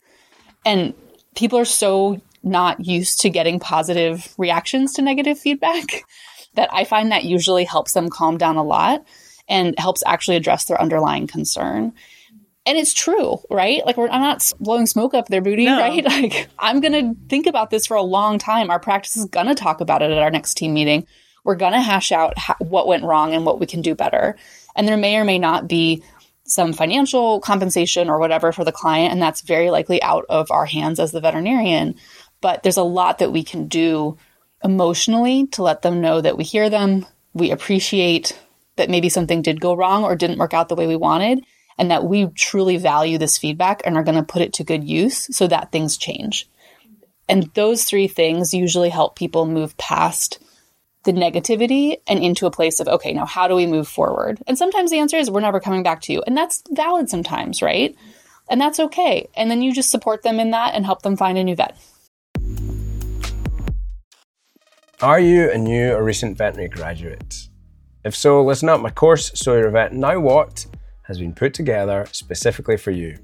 And 0.66 0.94
people 1.36 1.58
are 1.60 1.66
so 1.66 2.22
not 2.44 2.86
used 2.86 3.22
to 3.22 3.30
getting 3.30 3.60
positive 3.60 4.34
reactions 4.38 4.94
to 4.94 5.02
negative 5.02 5.40
feedback 5.40 6.06
that 6.54 6.70
I 6.72 6.86
find 6.86 7.12
that 7.12 7.26
usually 7.26 7.66
helps 7.66 7.94
them 7.94 8.10
calm 8.10 8.38
down 8.38 8.56
a 8.56 8.64
lot 8.64 9.04
and 9.48 9.78
helps 9.78 10.04
actually 10.06 10.38
address 10.38 10.66
their 10.66 10.80
underlying 10.80 11.28
concern 11.28 11.94
and 12.66 12.78
it's 12.78 12.94
true, 12.94 13.40
right? 13.50 13.86
Like 13.86 13.98
I'm 13.98 14.08
not 14.08 14.52
blowing 14.60 14.88
smoke 14.88 15.14
up 15.14 15.28
their 15.28 15.42
booty, 15.42 15.66
no. 15.66 15.80
right? 15.80 16.04
Like 16.16 16.48
I'm 16.58 16.80
going 16.80 16.94
to 16.94 17.28
think 17.30 17.46
about 17.46 17.70
this 17.70 17.86
for 17.86 17.96
a 17.96 18.02
long 18.02 18.40
time. 18.40 18.70
Our 18.70 18.80
practice 18.80 19.16
is 19.16 19.26
going 19.26 19.48
to 19.48 19.56
talk 19.56 19.82
about 19.82 20.02
it 20.02 20.12
at 20.12 20.18
our 20.18 20.32
next 20.32 20.56
team 20.56 20.74
meeting. 20.74 21.06
We're 21.44 21.56
going 21.56 21.74
to 21.74 21.82
hash 21.82 22.12
out 22.12 22.38
ha- 22.38 22.56
what 22.60 22.88
went 22.88 23.04
wrong 23.04 23.34
and 23.34 23.46
what 23.46 23.60
we 23.60 23.66
can 23.66 23.82
do 23.82 23.94
better. 23.94 24.36
And 24.76 24.88
there 24.88 24.98
may 24.98 25.18
or 25.18 25.24
may 25.24 25.38
not 25.38 25.68
be 25.68 26.04
some 26.46 26.74
financial 26.74 27.40
compensation 27.40 28.10
or 28.10 28.20
whatever 28.20 28.52
for 28.52 28.64
the 28.64 28.72
client, 28.72 29.12
and 29.12 29.22
that's 29.22 29.42
very 29.42 29.70
likely 29.70 30.02
out 30.02 30.26
of 30.30 30.50
our 30.52 30.66
hands 30.66 31.00
as 31.00 31.12
the 31.12 31.22
veterinarian. 31.22 31.96
But 32.42 32.64
there's 32.64 32.78
a 32.78 32.84
lot 32.84 33.20
that 33.20 33.32
we 33.32 33.44
can 33.44 33.68
do 33.68 34.18
emotionally 34.64 35.48
to 35.48 35.64
let 35.64 35.82
them 35.82 36.02
know 36.02 36.22
that 36.22 36.38
we 36.38 36.44
hear 36.44 36.70
them, 36.70 37.06
we 37.34 37.52
appreciate 37.52 38.40
that 38.78 38.90
maybe 38.90 39.10
something 39.10 39.42
did 39.42 39.62
go 39.62 39.76
wrong 39.76 40.04
or 40.04 40.16
didn't 40.16 40.40
work 40.40 40.54
out 40.54 40.70
the 40.70 40.76
way 40.76 40.88
we 40.88 40.96
wanted 40.96 41.46
and 41.78 41.92
that 41.92 42.06
we 42.06 42.28
truly 42.28 42.78
value 42.78 43.18
this 43.18 43.38
feedback 43.38 43.82
and 43.86 43.98
are 43.98 44.04
going 44.04 44.16
to 44.16 44.24
put 44.24 44.42
it 44.42 44.54
to 44.54 44.64
good 44.64 44.84
use 44.84 45.36
so 45.36 45.48
that 45.48 45.72
things 45.72 45.98
change. 45.98 46.50
And 47.28 47.52
those 47.54 47.86
three 47.86 48.08
things 48.08 48.54
usually 48.54 48.90
help 48.90 49.16
people 49.16 49.46
move 49.46 49.78
past 49.78 50.40
the 51.06 51.12
negativity 51.12 51.98
and 52.08 52.20
into 52.20 52.46
a 52.46 52.52
place 52.52 52.80
of, 52.80 52.88
okay, 52.88 53.14
now 53.14 53.26
how 53.26 53.48
do 53.48 53.56
we 53.56 53.68
move 53.68 53.88
forward? 53.88 54.42
And 54.48 54.58
sometimes 54.58 54.92
the 54.92 55.00
answer 55.00 55.18
is 55.18 55.30
we're 55.30 55.40
never 55.40 55.60
coming 55.60 55.84
back 55.84 56.02
to 56.02 56.14
you. 56.14 56.24
And 56.26 56.36
that's 56.36 56.64
valid 56.72 57.10
sometimes, 57.10 57.62
right? 57.62 57.96
And 58.50 58.62
that's 58.62 58.80
okay. 58.80 59.28
And 59.36 59.50
then 59.50 59.62
you 59.62 59.74
just 59.74 59.92
support 59.92 60.24
them 60.24 60.40
in 60.40 60.52
that 60.52 60.76
and 60.76 60.86
help 60.86 61.02
them 61.02 61.18
find 61.18 61.38
a 61.38 61.44
new 61.44 61.56
vet. 61.56 61.78
Are 65.02 65.20
you 65.20 65.52
a 65.52 65.58
new 65.58 65.92
or 65.94 66.04
recent 66.04 66.38
veterinary 66.38 66.70
graduate? 66.70 67.50
If 68.04 68.16
so, 68.16 68.44
listen 68.44 68.70
up. 68.70 68.82
My 68.82 68.92
course, 68.92 69.32
So 69.36 69.58
You're 69.58 69.68
a 69.68 69.72
Vet 69.72 69.94
Now 69.94 70.20
What, 70.20 70.68
has 71.08 71.20
been 71.20 71.34
put 71.34 71.54
together 71.54 72.06
specifically 72.12 72.78
for 72.78 72.92
you. 72.92 73.18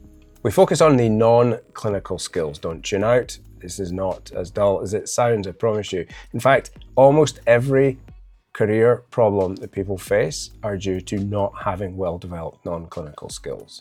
We 0.43 0.51
focus 0.51 0.81
on 0.81 0.97
the 0.97 1.09
non 1.09 1.59
clinical 1.73 2.17
skills. 2.17 2.59
Don't 2.59 2.83
tune 2.83 3.03
out. 3.03 3.37
This 3.59 3.79
is 3.79 3.91
not 3.91 4.31
as 4.31 4.49
dull 4.49 4.81
as 4.81 4.93
it 4.93 5.07
sounds, 5.07 5.47
I 5.47 5.51
promise 5.51 5.93
you. 5.93 6.07
In 6.33 6.39
fact, 6.39 6.71
almost 6.95 7.39
every 7.45 7.99
career 8.53 9.03
problem 9.11 9.55
that 9.57 9.71
people 9.71 9.97
face 9.97 10.49
are 10.63 10.77
due 10.77 10.99
to 10.99 11.19
not 11.19 11.53
having 11.63 11.95
well 11.95 12.17
developed 12.17 12.65
non 12.65 12.87
clinical 12.87 13.29
skills. 13.29 13.79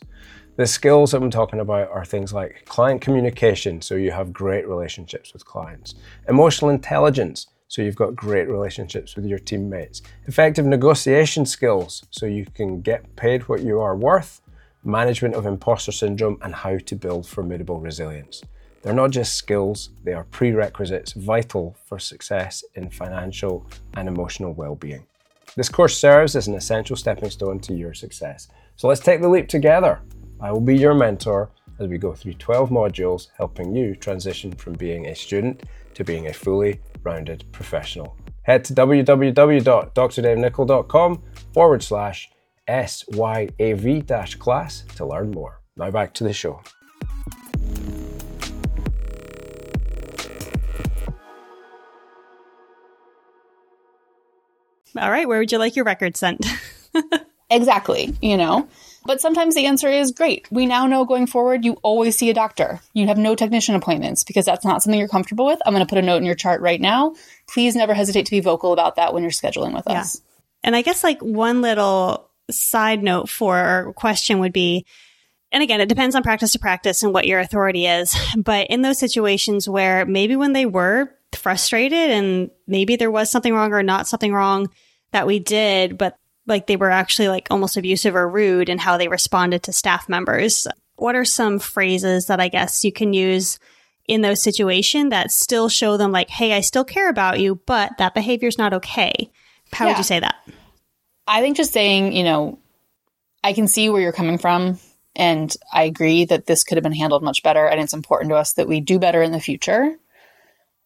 The 0.57 0.67
skills 0.67 1.11
that 1.11 1.21
I'm 1.21 1.31
talking 1.31 1.59
about 1.59 1.89
are 1.89 2.05
things 2.05 2.33
like 2.33 2.65
client 2.65 3.01
communication, 3.01 3.81
so 3.81 3.95
you 3.95 4.11
have 4.11 4.33
great 4.33 4.67
relationships 4.67 5.33
with 5.33 5.45
clients, 5.45 5.95
emotional 6.27 6.69
intelligence, 6.69 7.47
so 7.71 7.81
you've 7.81 7.95
got 7.95 8.17
great 8.17 8.49
relationships 8.49 9.15
with 9.15 9.23
your 9.23 9.39
teammates. 9.39 10.01
Effective 10.27 10.65
negotiation 10.65 11.45
skills, 11.45 12.03
so 12.11 12.25
you 12.25 12.45
can 12.53 12.81
get 12.81 13.15
paid 13.15 13.47
what 13.47 13.61
you 13.61 13.79
are 13.79 13.95
worth. 13.95 14.41
Management 14.83 15.35
of 15.35 15.45
imposter 15.45 15.93
syndrome, 15.93 16.37
and 16.41 16.53
how 16.53 16.77
to 16.77 16.95
build 16.97 17.25
formidable 17.25 17.79
resilience. 17.79 18.41
They're 18.81 18.93
not 18.93 19.11
just 19.11 19.35
skills, 19.35 19.91
they 20.03 20.11
are 20.11 20.25
prerequisites 20.25 21.13
vital 21.13 21.77
for 21.85 21.97
success 21.97 22.61
in 22.75 22.89
financial 22.89 23.65
and 23.93 24.09
emotional 24.09 24.51
well 24.51 24.75
being. 24.75 25.07
This 25.55 25.69
course 25.69 25.97
serves 25.97 26.35
as 26.35 26.49
an 26.49 26.55
essential 26.55 26.97
stepping 26.97 27.29
stone 27.29 27.61
to 27.61 27.73
your 27.73 27.93
success. 27.93 28.49
So 28.75 28.89
let's 28.89 28.99
take 28.99 29.21
the 29.21 29.29
leap 29.29 29.47
together. 29.47 30.01
I 30.41 30.51
will 30.51 30.59
be 30.59 30.75
your 30.75 30.93
mentor 30.93 31.51
as 31.81 31.89
we 31.89 31.97
go 31.97 32.13
through 32.13 32.35
12 32.35 32.69
modules 32.69 33.27
helping 33.37 33.75
you 33.75 33.95
transition 33.95 34.51
from 34.51 34.73
being 34.73 35.07
a 35.07 35.15
student 35.15 35.63
to 35.95 36.03
being 36.03 36.27
a 36.27 36.33
fully 36.33 36.79
rounded 37.03 37.43
professional. 37.51 38.15
Head 38.43 38.63
to 38.65 38.73
www.drdavenicol.com 38.73 41.23
forward 41.53 41.83
slash 41.83 42.29
SYAV 42.67 44.39
class 44.39 44.83
to 44.95 45.05
learn 45.05 45.31
more. 45.31 45.61
Now 45.75 45.91
back 45.91 46.13
to 46.15 46.23
the 46.23 46.33
show. 46.33 46.61
All 54.97 55.09
right, 55.09 55.25
where 55.27 55.39
would 55.39 55.51
you 55.51 55.57
like 55.57 55.75
your 55.75 55.85
record 55.85 56.15
sent? 56.17 56.45
exactly, 57.49 58.15
you 58.21 58.37
know. 58.37 58.67
But 59.03 59.19
sometimes 59.19 59.55
the 59.55 59.65
answer 59.65 59.89
is 59.89 60.11
great. 60.11 60.47
We 60.51 60.65
now 60.67 60.85
know 60.85 61.05
going 61.05 61.25
forward, 61.25 61.65
you 61.65 61.73
always 61.81 62.15
see 62.15 62.29
a 62.29 62.35
doctor. 62.35 62.79
You 62.93 63.07
have 63.07 63.17
no 63.17 63.33
technician 63.33 63.73
appointments 63.75 64.23
because 64.23 64.45
that's 64.45 64.63
not 64.63 64.83
something 64.83 64.99
you're 64.99 65.07
comfortable 65.07 65.45
with. 65.45 65.59
I'm 65.65 65.73
going 65.73 65.85
to 65.85 65.89
put 65.89 65.97
a 65.97 66.03
note 66.03 66.17
in 66.17 66.25
your 66.25 66.35
chart 66.35 66.61
right 66.61 66.79
now. 66.79 67.15
Please 67.47 67.75
never 67.75 67.93
hesitate 67.93 68.27
to 68.27 68.31
be 68.31 68.41
vocal 68.41 68.73
about 68.73 68.97
that 68.97 69.13
when 69.13 69.23
you're 69.23 69.31
scheduling 69.31 69.73
with 69.73 69.85
yeah. 69.87 70.01
us. 70.01 70.21
And 70.63 70.75
I 70.75 70.83
guess 70.83 71.03
like 71.03 71.19
one 71.21 71.61
little 71.61 72.29
side 72.51 73.01
note 73.01 73.27
for 73.27 73.93
question 73.95 74.39
would 74.39 74.53
be, 74.53 74.85
and 75.51 75.63
again, 75.63 75.81
it 75.81 75.89
depends 75.89 76.15
on 76.15 76.23
practice 76.23 76.51
to 76.53 76.59
practice 76.59 77.01
and 77.03 77.13
what 77.13 77.27
your 77.27 77.39
authority 77.39 77.87
is. 77.87 78.15
But 78.37 78.67
in 78.69 78.83
those 78.83 78.99
situations 78.99 79.67
where 79.67 80.05
maybe 80.05 80.35
when 80.35 80.53
they 80.53 80.65
were 80.65 81.09
frustrated 81.33 82.11
and 82.11 82.51
maybe 82.67 82.95
there 82.95 83.11
was 83.11 83.31
something 83.31 83.53
wrong 83.53 83.73
or 83.73 83.83
not 83.83 84.07
something 84.07 84.33
wrong 84.33 84.69
that 85.11 85.27
we 85.27 85.39
did, 85.39 85.97
but 85.97 86.17
like 86.51 86.67
they 86.67 86.75
were 86.75 86.91
actually 86.91 87.29
like 87.29 87.47
almost 87.49 87.77
abusive 87.77 88.15
or 88.15 88.29
rude 88.29 88.69
in 88.69 88.77
how 88.77 88.97
they 88.97 89.07
responded 89.07 89.63
to 89.63 89.73
staff 89.73 90.07
members. 90.07 90.67
What 90.97 91.15
are 91.15 91.25
some 91.25 91.57
phrases 91.57 92.27
that 92.27 92.39
I 92.39 92.47
guess 92.47 92.83
you 92.83 92.91
can 92.91 93.13
use 93.13 93.57
in 94.07 94.21
those 94.21 94.43
situations 94.43 95.09
that 95.09 95.31
still 95.31 95.69
show 95.69 95.97
them 95.97 96.11
like, 96.11 96.29
hey, 96.29 96.53
I 96.53 96.61
still 96.61 96.83
care 96.83 97.09
about 97.09 97.39
you, 97.39 97.55
but 97.65 97.93
that 97.97 98.13
behavior 98.13 98.47
is 98.47 98.57
not 98.59 98.73
okay? 98.73 99.31
How 99.71 99.85
yeah. 99.85 99.91
would 99.91 99.97
you 99.97 100.03
say 100.03 100.19
that? 100.19 100.35
I 101.27 101.41
think 101.41 101.57
just 101.57 101.73
saying, 101.73 102.13
you 102.13 102.23
know, 102.23 102.59
I 103.43 103.53
can 103.53 103.67
see 103.67 103.89
where 103.89 104.01
you're 104.01 104.11
coming 104.11 104.37
from. 104.37 104.79
And 105.15 105.53
I 105.73 105.83
agree 105.83 106.25
that 106.25 106.45
this 106.45 106.63
could 106.63 106.77
have 106.77 106.83
been 106.83 106.93
handled 106.93 107.23
much 107.23 107.43
better. 107.43 107.65
And 107.65 107.81
it's 107.81 107.93
important 107.93 108.29
to 108.29 108.37
us 108.37 108.53
that 108.53 108.67
we 108.67 108.79
do 108.79 108.99
better 108.99 109.21
in 109.21 109.31
the 109.31 109.39
future. 109.39 109.95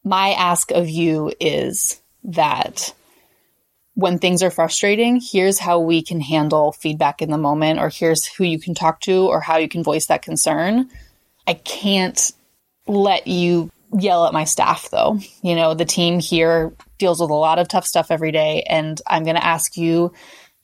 My 0.03 0.29
ask 0.29 0.71
of 0.71 0.87
you 0.87 1.33
is 1.39 1.99
that 2.23 2.93
when 3.95 4.19
things 4.19 4.43
are 4.43 4.51
frustrating, 4.51 5.21
here's 5.21 5.57
how 5.57 5.79
we 5.79 6.01
can 6.01 6.19
handle 6.19 6.73
feedback 6.73 7.21
in 7.21 7.31
the 7.31 7.37
moment, 7.37 7.79
or 7.79 7.89
here's 7.89 8.25
who 8.25 8.43
you 8.43 8.59
can 8.59 8.75
talk 8.75 8.99
to, 9.01 9.27
or 9.27 9.39
how 9.39 9.57
you 9.57 9.69
can 9.69 9.83
voice 9.83 10.07
that 10.07 10.21
concern. 10.21 10.89
I 11.47 11.53
can't 11.53 12.31
let 12.87 13.25
you 13.27 13.71
yell 13.97 14.25
at 14.25 14.33
my 14.33 14.43
staff, 14.43 14.89
though. 14.91 15.19
You 15.41 15.55
know, 15.55 15.73
the 15.73 15.85
team 15.85 16.19
here 16.19 16.73
deals 16.97 17.21
with 17.21 17.29
a 17.29 17.33
lot 17.33 17.57
of 17.57 17.69
tough 17.69 17.85
stuff 17.85 18.11
every 18.11 18.31
day, 18.31 18.63
and 18.69 19.01
I'm 19.07 19.23
going 19.23 19.37
to 19.37 19.45
ask 19.45 19.77
you 19.77 20.11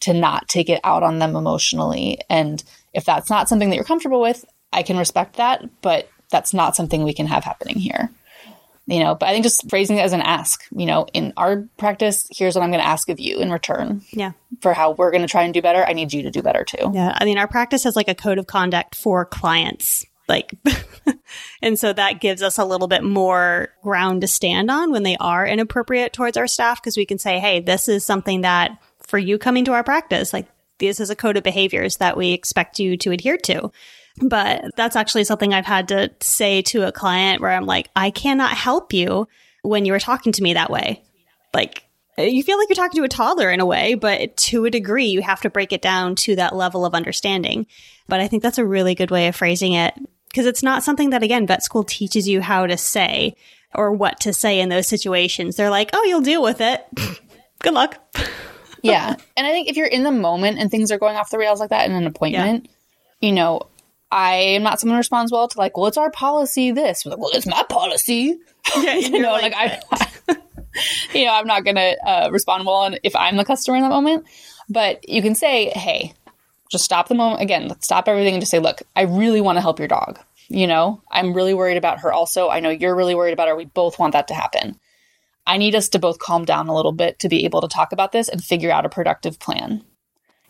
to 0.01 0.13
not 0.13 0.49
take 0.49 0.69
it 0.69 0.81
out 0.83 1.03
on 1.03 1.19
them 1.19 1.35
emotionally. 1.35 2.19
And 2.29 2.61
if 2.93 3.05
that's 3.05 3.29
not 3.29 3.47
something 3.47 3.69
that 3.69 3.75
you're 3.75 3.85
comfortable 3.85 4.21
with, 4.21 4.43
I 4.73 4.83
can 4.83 4.97
respect 4.97 5.37
that, 5.37 5.63
but 5.81 6.09
that's 6.31 6.53
not 6.53 6.75
something 6.75 7.03
we 7.03 7.13
can 7.13 7.27
have 7.27 7.43
happening 7.43 7.77
here 7.77 8.09
you 8.87 8.99
know 8.99 9.15
but 9.15 9.29
i 9.29 9.31
think 9.31 9.43
just 9.43 9.69
phrasing 9.69 9.97
it 9.97 10.01
as 10.01 10.13
an 10.13 10.21
ask 10.21 10.63
you 10.75 10.85
know 10.85 11.05
in 11.13 11.33
our 11.37 11.67
practice 11.77 12.27
here's 12.31 12.55
what 12.55 12.63
i'm 12.63 12.71
going 12.71 12.81
to 12.81 12.87
ask 12.87 13.09
of 13.09 13.19
you 13.19 13.39
in 13.39 13.51
return. 13.51 14.01
Yeah. 14.11 14.31
For 14.61 14.73
how 14.73 14.91
we're 14.91 15.11
going 15.11 15.21
to 15.21 15.27
try 15.27 15.43
and 15.43 15.53
do 15.53 15.61
better 15.61 15.83
i 15.83 15.93
need 15.93 16.13
you 16.13 16.23
to 16.23 16.31
do 16.31 16.41
better 16.41 16.63
too. 16.63 16.91
Yeah 16.93 17.15
i 17.15 17.25
mean 17.25 17.37
our 17.37 17.47
practice 17.47 17.83
has 17.83 17.95
like 17.95 18.07
a 18.07 18.15
code 18.15 18.37
of 18.37 18.47
conduct 18.47 18.95
for 18.95 19.25
clients 19.25 20.05
like 20.27 20.55
and 21.61 21.77
so 21.77 21.93
that 21.93 22.21
gives 22.21 22.41
us 22.41 22.57
a 22.57 22.65
little 22.65 22.87
bit 22.87 23.03
more 23.03 23.69
ground 23.81 24.21
to 24.21 24.27
stand 24.27 24.71
on 24.71 24.91
when 24.91 25.03
they 25.03 25.17
are 25.17 25.45
inappropriate 25.45 26.13
towards 26.13 26.37
our 26.37 26.47
staff 26.47 26.81
because 26.81 26.97
we 26.97 27.05
can 27.05 27.17
say 27.17 27.39
hey 27.39 27.59
this 27.59 27.87
is 27.87 28.05
something 28.05 28.41
that 28.41 28.71
for 28.99 29.17
you 29.17 29.37
coming 29.37 29.65
to 29.65 29.73
our 29.73 29.83
practice 29.83 30.33
like 30.33 30.47
this 30.79 30.99
is 30.99 31.09
a 31.09 31.15
code 31.15 31.37
of 31.37 31.43
behaviors 31.43 31.97
that 31.97 32.17
we 32.17 32.31
expect 32.31 32.79
you 32.79 32.97
to 32.97 33.11
adhere 33.11 33.37
to 33.37 33.71
but 34.19 34.65
that's 34.75 34.95
actually 34.95 35.23
something 35.23 35.53
I've 35.53 35.65
had 35.65 35.87
to 35.89 36.11
say 36.19 36.61
to 36.63 36.87
a 36.87 36.91
client 36.91 37.41
where 37.41 37.51
I'm 37.51 37.65
like, 37.65 37.89
I 37.95 38.11
cannot 38.11 38.51
help 38.51 38.93
you 38.93 39.27
when 39.63 39.85
you 39.85 39.93
are 39.93 39.99
talking 39.99 40.31
to 40.33 40.43
me 40.43 40.53
that 40.53 40.69
way. 40.69 41.03
Like, 41.53 41.83
uh, 42.17 42.23
you 42.23 42.43
feel 42.43 42.57
like 42.57 42.69
you're 42.69 42.75
talking 42.75 43.01
to 43.01 43.05
a 43.05 43.09
toddler 43.09 43.49
in 43.49 43.59
a 43.59 43.65
way, 43.65 43.95
but 43.95 44.35
to 44.37 44.65
a 44.65 44.71
degree, 44.71 45.07
you 45.07 45.21
have 45.21 45.41
to 45.41 45.49
break 45.49 45.71
it 45.71 45.81
down 45.81 46.15
to 46.15 46.35
that 46.35 46.55
level 46.55 46.85
of 46.85 46.93
understanding. 46.93 47.67
But 48.07 48.19
I 48.19 48.27
think 48.27 48.43
that's 48.43 48.57
a 48.57 48.65
really 48.65 48.95
good 48.95 49.11
way 49.11 49.27
of 49.27 49.35
phrasing 49.35 49.73
it 49.73 49.93
because 50.29 50.45
it's 50.45 50.63
not 50.63 50.83
something 50.83 51.11
that, 51.11 51.23
again, 51.23 51.47
vet 51.47 51.63
school 51.63 51.83
teaches 51.83 52.27
you 52.27 52.41
how 52.41 52.67
to 52.67 52.77
say 52.77 53.35
or 53.73 53.91
what 53.91 54.19
to 54.21 54.33
say 54.33 54.59
in 54.59 54.69
those 54.69 54.87
situations. 54.87 55.55
They're 55.55 55.69
like, 55.69 55.91
oh, 55.93 56.03
you'll 56.03 56.21
deal 56.21 56.43
with 56.43 56.59
it. 56.59 56.85
good 57.59 57.73
luck. 57.73 57.97
yeah. 58.81 59.15
And 59.37 59.47
I 59.47 59.51
think 59.51 59.69
if 59.69 59.77
you're 59.77 59.87
in 59.87 60.03
the 60.03 60.11
moment 60.11 60.59
and 60.59 60.69
things 60.69 60.91
are 60.91 60.99
going 60.99 61.15
off 61.15 61.29
the 61.29 61.37
rails 61.37 61.59
like 61.59 61.69
that 61.69 61.89
in 61.89 61.95
an 61.95 62.07
appointment, 62.07 62.67
yeah. 63.21 63.27
you 63.27 63.33
know, 63.33 63.61
I 64.11 64.33
am 64.33 64.63
not 64.63 64.79
someone 64.79 64.95
who 64.95 64.99
responds 64.99 65.31
well 65.31 65.47
to 65.47 65.57
like, 65.57 65.77
well, 65.77 65.87
it's 65.87 65.97
our 65.97 66.11
policy. 66.11 66.71
This, 66.71 67.05
like, 67.05 67.17
well, 67.17 67.31
it's 67.33 67.47
my 67.47 67.63
policy. 67.63 68.37
Yeah, 68.75 68.95
you 68.95 69.19
know, 69.19 69.31
like, 69.31 69.53
like 69.53 69.81
I, 69.91 70.37
you 71.13 71.25
know, 71.25 71.33
I'm 71.33 71.47
not 71.47 71.63
gonna 71.63 71.95
uh, 72.05 72.29
respond 72.31 72.65
well 72.65 72.93
if 73.03 73.15
I'm 73.15 73.37
the 73.37 73.45
customer 73.45 73.77
in 73.77 73.83
that 73.83 73.89
moment. 73.89 74.25
But 74.69 75.07
you 75.07 75.21
can 75.21 75.35
say, 75.35 75.69
hey, 75.69 76.13
just 76.69 76.85
stop 76.85 77.07
the 77.07 77.15
moment 77.15 77.41
again. 77.41 77.67
Let's 77.67 77.85
stop 77.85 78.07
everything 78.07 78.33
and 78.33 78.41
just 78.41 78.51
say, 78.51 78.59
look, 78.59 78.81
I 78.95 79.01
really 79.01 79.41
want 79.41 79.57
to 79.57 79.61
help 79.61 79.79
your 79.79 79.87
dog. 79.87 80.19
You 80.47 80.67
know, 80.67 81.01
I'm 81.11 81.33
really 81.33 81.53
worried 81.53 81.77
about 81.77 81.99
her. 81.99 82.11
Also, 82.11 82.49
I 82.49 82.59
know 82.59 82.69
you're 82.69 82.95
really 82.95 83.15
worried 83.15 83.33
about 83.33 83.47
her. 83.47 83.55
We 83.55 83.65
both 83.65 83.99
want 83.99 84.13
that 84.13 84.27
to 84.29 84.33
happen. 84.33 84.79
I 85.47 85.57
need 85.57 85.75
us 85.75 85.89
to 85.89 85.99
both 85.99 86.19
calm 86.19 86.45
down 86.45 86.67
a 86.67 86.75
little 86.75 86.91
bit 86.91 87.19
to 87.19 87.29
be 87.29 87.45
able 87.45 87.61
to 87.61 87.67
talk 87.67 87.91
about 87.91 88.11
this 88.11 88.29
and 88.29 88.43
figure 88.43 88.71
out 88.71 88.85
a 88.85 88.89
productive 88.89 89.39
plan. 89.39 89.83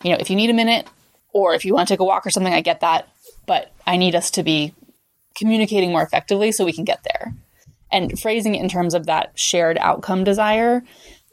You 0.02 0.10
know, 0.10 0.18
if 0.20 0.30
you 0.30 0.36
need 0.36 0.50
a 0.50 0.54
minute 0.54 0.86
or 1.32 1.54
if 1.54 1.64
you 1.64 1.74
want 1.74 1.88
to 1.88 1.94
take 1.94 2.00
a 2.00 2.04
walk 2.04 2.26
or 2.26 2.30
something, 2.30 2.52
I 2.52 2.60
get 2.60 2.80
that 2.80 3.08
but 3.46 3.72
I 3.86 3.96
need 3.96 4.14
us 4.14 4.30
to 4.32 4.42
be 4.42 4.74
communicating 5.36 5.90
more 5.90 6.02
effectively 6.02 6.52
so 6.52 6.64
we 6.64 6.72
can 6.72 6.84
get 6.84 7.02
there. 7.04 7.34
And 7.90 8.18
phrasing 8.18 8.54
it 8.54 8.62
in 8.62 8.68
terms 8.68 8.94
of 8.94 9.06
that 9.06 9.38
shared 9.38 9.78
outcome 9.78 10.24
desire 10.24 10.82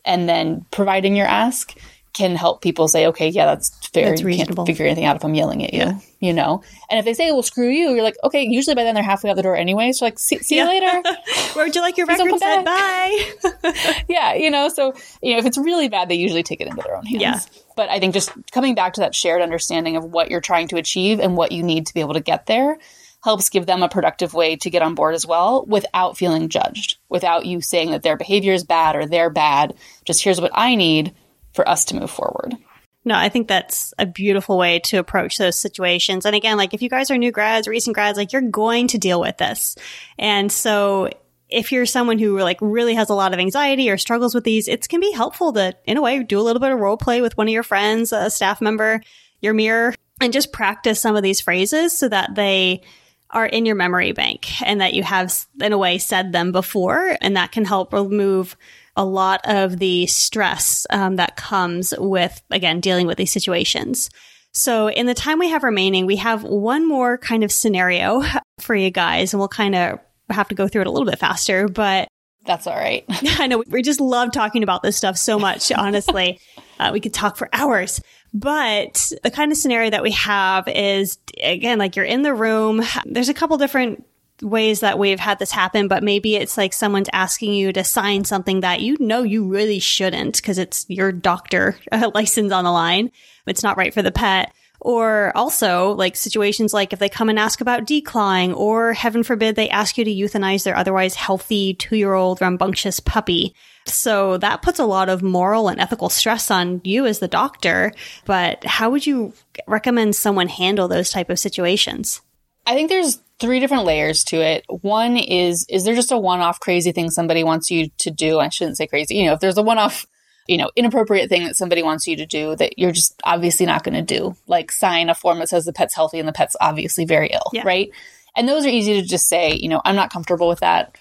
and 0.05 0.27
then 0.27 0.65
providing 0.71 1.15
your 1.15 1.27
ask 1.27 1.77
can 2.13 2.35
help 2.35 2.61
people 2.61 2.87
say, 2.87 3.07
okay, 3.07 3.29
yeah, 3.29 3.45
that's 3.45 3.69
fair. 3.87 4.09
That's 4.09 4.21
you 4.21 4.35
can't 4.35 4.65
figure 4.65 4.85
anything 4.85 5.05
out 5.05 5.15
if 5.15 5.23
I'm 5.23 5.33
yelling 5.33 5.63
at 5.63 5.73
you, 5.73 5.79
yeah. 5.79 5.99
you 6.19 6.33
know? 6.33 6.63
And 6.89 6.99
if 6.99 7.05
they 7.05 7.13
say, 7.13 7.31
well, 7.31 7.43
screw 7.43 7.69
you, 7.69 7.91
you're 7.91 8.03
like, 8.03 8.17
okay, 8.23 8.43
usually 8.43 8.75
by 8.75 8.83
then 8.83 8.95
they're 8.95 9.03
halfway 9.03 9.29
out 9.29 9.35
the 9.35 9.43
door 9.43 9.55
anyway. 9.55 9.91
So 9.91 10.05
like, 10.05 10.17
see, 10.17 10.39
see 10.39 10.57
yeah. 10.57 10.63
you 10.63 10.69
later. 10.69 11.01
Where 11.53 11.65
would 11.65 11.75
you 11.75 11.81
like 11.81 11.97
your 11.97 12.07
record 12.07 12.39
set? 12.39 12.65
Bye. 12.65 13.33
yeah. 14.09 14.33
You 14.33 14.49
know, 14.49 14.69
so, 14.69 14.93
you 15.21 15.33
know, 15.33 15.39
if 15.39 15.45
it's 15.45 15.57
really 15.57 15.87
bad, 15.87 16.09
they 16.09 16.15
usually 16.15 16.43
take 16.43 16.61
it 16.61 16.67
into 16.67 16.81
their 16.81 16.95
own 16.95 17.05
hands. 17.05 17.21
Yeah. 17.21 17.39
But 17.75 17.89
I 17.89 17.99
think 17.99 18.13
just 18.13 18.31
coming 18.51 18.75
back 18.75 18.93
to 18.93 19.01
that 19.01 19.15
shared 19.15 19.41
understanding 19.41 19.95
of 19.95 20.03
what 20.03 20.31
you're 20.31 20.41
trying 20.41 20.67
to 20.69 20.77
achieve 20.77 21.19
and 21.19 21.37
what 21.37 21.51
you 21.51 21.63
need 21.63 21.85
to 21.87 21.93
be 21.93 22.01
able 22.01 22.15
to 22.15 22.21
get 22.21 22.47
there 22.47 22.77
helps 23.21 23.49
give 23.49 23.65
them 23.65 23.83
a 23.83 23.89
productive 23.89 24.33
way 24.33 24.55
to 24.55 24.69
get 24.69 24.81
on 24.81 24.95
board 24.95 25.13
as 25.13 25.25
well 25.25 25.65
without 25.65 26.17
feeling 26.17 26.49
judged, 26.49 26.97
without 27.09 27.45
you 27.45 27.61
saying 27.61 27.91
that 27.91 28.01
their 28.01 28.17
behavior 28.17 28.53
is 28.53 28.63
bad 28.63 28.95
or 28.95 29.05
they're 29.05 29.29
bad. 29.29 29.75
Just 30.05 30.23
here's 30.23 30.39
what 30.39 30.51
I 30.53 30.75
need 30.75 31.13
for 31.59 31.67
us 31.67 31.83
to 31.83 31.95
move 31.97 32.09
forward. 32.09 32.55
No, 33.03 33.15
I 33.15 33.27
think 33.27 33.49
that's 33.49 33.93
a 33.99 34.05
beautiful 34.05 34.57
way 34.57 34.79
to 34.85 34.97
approach 34.97 35.37
those 35.37 35.59
situations. 35.59 36.25
And 36.25 36.33
again, 36.33 36.55
like 36.55 36.73
if 36.73 36.81
you 36.81 36.87
guys 36.87 37.11
are 37.11 37.17
new 37.17 37.33
grads, 37.33 37.67
recent 37.67 37.95
grads, 37.95 38.17
like 38.17 38.31
you're 38.31 38.41
going 38.41 38.87
to 38.87 38.97
deal 38.97 39.19
with 39.19 39.37
this. 39.37 39.75
And 40.17 40.49
so 40.49 41.09
if 41.49 41.73
you're 41.73 41.85
someone 41.85 42.17
who 42.17 42.39
like 42.39 42.59
really 42.61 42.93
has 42.93 43.09
a 43.09 43.13
lot 43.13 43.33
of 43.33 43.39
anxiety 43.39 43.89
or 43.89 43.97
struggles 43.97 44.33
with 44.33 44.45
these, 44.45 44.69
it 44.69 44.87
can 44.87 45.01
be 45.01 45.11
helpful 45.11 45.51
to, 45.51 45.75
in 45.83 45.97
a 45.97 46.01
way, 46.01 46.23
do 46.23 46.39
a 46.39 46.43
little 46.43 46.61
bit 46.61 46.71
of 46.71 46.79
role 46.79 46.95
play 46.95 47.19
with 47.19 47.35
one 47.35 47.49
of 47.49 47.53
your 47.53 47.63
friends, 47.63 48.13
a 48.13 48.29
staff 48.29 48.61
member, 48.61 49.01
your 49.41 49.53
mirror, 49.53 49.93
and 50.21 50.31
just 50.31 50.53
practice 50.53 51.01
some 51.01 51.17
of 51.17 51.23
these 51.23 51.41
phrases 51.41 51.97
so 51.97 52.07
that 52.07 52.35
they 52.35 52.83
are 53.31 53.45
in 53.45 53.65
your 53.65 53.75
memory 53.75 54.13
bank 54.13 54.61
and 54.61 54.79
that 54.79 54.93
you 54.93 55.03
have, 55.03 55.45
in 55.59 55.73
a 55.73 55.77
way, 55.77 55.97
said 55.97 56.31
them 56.31 56.53
before. 56.53 57.17
And 57.19 57.35
that 57.35 57.51
can 57.51 57.65
help 57.65 57.91
remove 57.91 58.55
a 58.99 59.05
lot 59.05 59.39
of 59.45 59.79
the 59.79 60.05
stress 60.07 60.85
um, 60.89 61.15
that 61.15 61.37
comes 61.37 61.93
with, 61.97 62.41
again, 62.51 62.81
dealing 62.81 63.07
with 63.07 63.17
these 63.17 63.31
situations. 63.31 64.09
So, 64.51 64.89
in 64.89 65.05
the 65.05 65.13
time 65.13 65.39
we 65.39 65.49
have 65.49 65.63
remaining, 65.63 66.05
we 66.05 66.17
have 66.17 66.43
one 66.43 66.85
more 66.85 67.17
kind 67.17 67.45
of 67.45 67.51
scenario 67.51 68.21
for 68.59 68.75
you 68.75 68.91
guys, 68.91 69.33
and 69.33 69.39
we'll 69.39 69.47
kind 69.47 69.73
of 69.73 69.99
have 70.29 70.49
to 70.49 70.55
go 70.55 70.67
through 70.67 70.81
it 70.81 70.87
a 70.87 70.91
little 70.91 71.09
bit 71.09 71.17
faster. 71.17 71.69
But 71.69 72.09
That's 72.45 72.67
all 72.67 72.75
right. 72.75 73.05
I 73.09 73.47
know. 73.47 73.63
We 73.67 73.81
just 73.83 74.01
love 74.01 74.33
talking 74.33 74.63
about 74.63 74.83
this 74.83 74.97
stuff 74.97 75.15
so 75.15 75.39
much, 75.39 75.71
honestly. 75.77 76.41
uh, 76.77 76.89
we 76.91 76.99
could 76.99 77.13
talk 77.13 77.37
for 77.37 77.47
hours. 77.53 78.01
But 78.33 79.13
the 79.23 79.31
kind 79.31 79.53
of 79.53 79.57
scenario 79.57 79.91
that 79.91 80.03
we 80.03 80.11
have 80.11 80.67
is, 80.67 81.19
again, 81.41 81.79
like 81.79 81.95
you're 81.95 82.03
in 82.03 82.21
the 82.23 82.33
room. 82.33 82.83
There's 83.05 83.29
a 83.29 83.33
couple 83.33 83.57
different 83.57 84.05
ways 84.41 84.81
that 84.81 84.99
we've 84.99 85.19
had 85.19 85.39
this 85.39 85.51
happen, 85.51 85.87
but 85.87 86.03
maybe 86.03 86.35
it's 86.35 86.57
like 86.57 86.73
someone's 86.73 87.09
asking 87.13 87.53
you 87.53 87.73
to 87.73 87.83
sign 87.83 88.25
something 88.25 88.61
that 88.61 88.81
you 88.81 88.97
know 88.99 89.23
you 89.23 89.47
really 89.47 89.79
shouldn't 89.79 90.37
because 90.37 90.57
it's 90.57 90.85
your 90.89 91.11
doctor 91.11 91.77
license 92.13 92.51
on 92.51 92.63
the 92.63 92.71
line. 92.71 93.11
It's 93.47 93.63
not 93.63 93.77
right 93.77 93.93
for 93.93 94.01
the 94.01 94.11
pet. 94.11 94.53
Or 94.81 95.33
also 95.35 95.91
like 95.91 96.15
situations 96.15 96.73
like 96.73 96.93
if 96.93 96.99
they 96.99 97.09
come 97.09 97.27
and 97.27 97.37
ask 97.37 97.59
about 97.59 97.85
declawing 97.85 98.55
or 98.55 98.93
heaven 98.93 99.23
forbid 99.23 99.55
they 99.55 99.69
ask 99.69 99.97
you 99.97 100.05
to 100.05 100.11
euthanize 100.11 100.63
their 100.63 100.77
otherwise 100.77 101.15
healthy 101.15 101.73
two 101.73 101.97
year 101.97 102.13
old 102.13 102.39
rambunctious 102.39 103.01
puppy. 103.01 103.53
So 103.85 104.37
that 104.37 104.61
puts 104.61 104.79
a 104.79 104.85
lot 104.85 105.09
of 105.09 105.21
moral 105.21 105.67
and 105.67 105.81
ethical 105.81 106.07
stress 106.09 106.49
on 106.49 106.79
you 106.85 107.05
as 107.05 107.19
the 107.19 107.27
doctor. 107.27 107.91
But 108.23 108.63
how 108.63 108.89
would 108.89 109.05
you 109.05 109.33
recommend 109.67 110.15
someone 110.15 110.47
handle 110.47 110.87
those 110.87 111.09
type 111.09 111.29
of 111.29 111.39
situations? 111.39 112.21
I 112.65 112.75
think 112.75 112.89
there's 112.89 113.19
three 113.39 113.59
different 113.59 113.85
layers 113.85 114.23
to 114.25 114.37
it. 114.37 114.65
One 114.67 115.17
is, 115.17 115.65
is 115.69 115.85
there 115.85 115.95
just 115.95 116.11
a 116.11 116.17
one 116.17 116.39
off 116.39 116.59
crazy 116.59 116.91
thing 116.91 117.09
somebody 117.09 117.43
wants 117.43 117.71
you 117.71 117.89
to 117.99 118.11
do? 118.11 118.39
I 118.39 118.49
shouldn't 118.49 118.77
say 118.77 118.87
crazy. 118.87 119.15
You 119.15 119.25
know, 119.25 119.33
if 119.33 119.39
there's 119.39 119.57
a 119.57 119.63
one 119.63 119.77
off, 119.77 120.05
you 120.47 120.57
know, 120.57 120.69
inappropriate 120.75 121.29
thing 121.29 121.45
that 121.45 121.55
somebody 121.55 121.83
wants 121.83 122.05
you 122.05 122.15
to 122.17 122.25
do 122.25 122.55
that 122.57 122.77
you're 122.77 122.91
just 122.91 123.19
obviously 123.23 123.65
not 123.65 123.83
going 123.83 123.95
to 123.95 124.01
do, 124.01 124.35
like 124.47 124.71
sign 124.71 125.09
a 125.09 125.15
form 125.15 125.39
that 125.39 125.49
says 125.49 125.65
the 125.65 125.73
pet's 125.73 125.95
healthy 125.95 126.19
and 126.19 126.27
the 126.27 126.33
pet's 126.33 126.55
obviously 126.59 127.05
very 127.05 127.29
ill, 127.29 127.49
yeah. 127.53 127.63
right? 127.63 127.91
And 128.35 128.47
those 128.47 128.65
are 128.65 128.69
easy 128.69 129.01
to 129.01 129.07
just 129.07 129.27
say, 129.27 129.53
you 129.53 129.69
know, 129.69 129.81
I'm 129.85 129.95
not 129.95 130.11
comfortable 130.11 130.47
with 130.47 130.59
that 130.59 130.95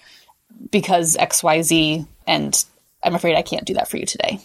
because 0.71 1.15
XYZ 1.17 2.07
and 2.27 2.65
I'm 3.03 3.15
afraid 3.15 3.35
I 3.35 3.41
can't 3.41 3.65
do 3.65 3.75
that 3.75 3.89
for 3.89 3.97
you 3.97 4.05
today 4.05 4.39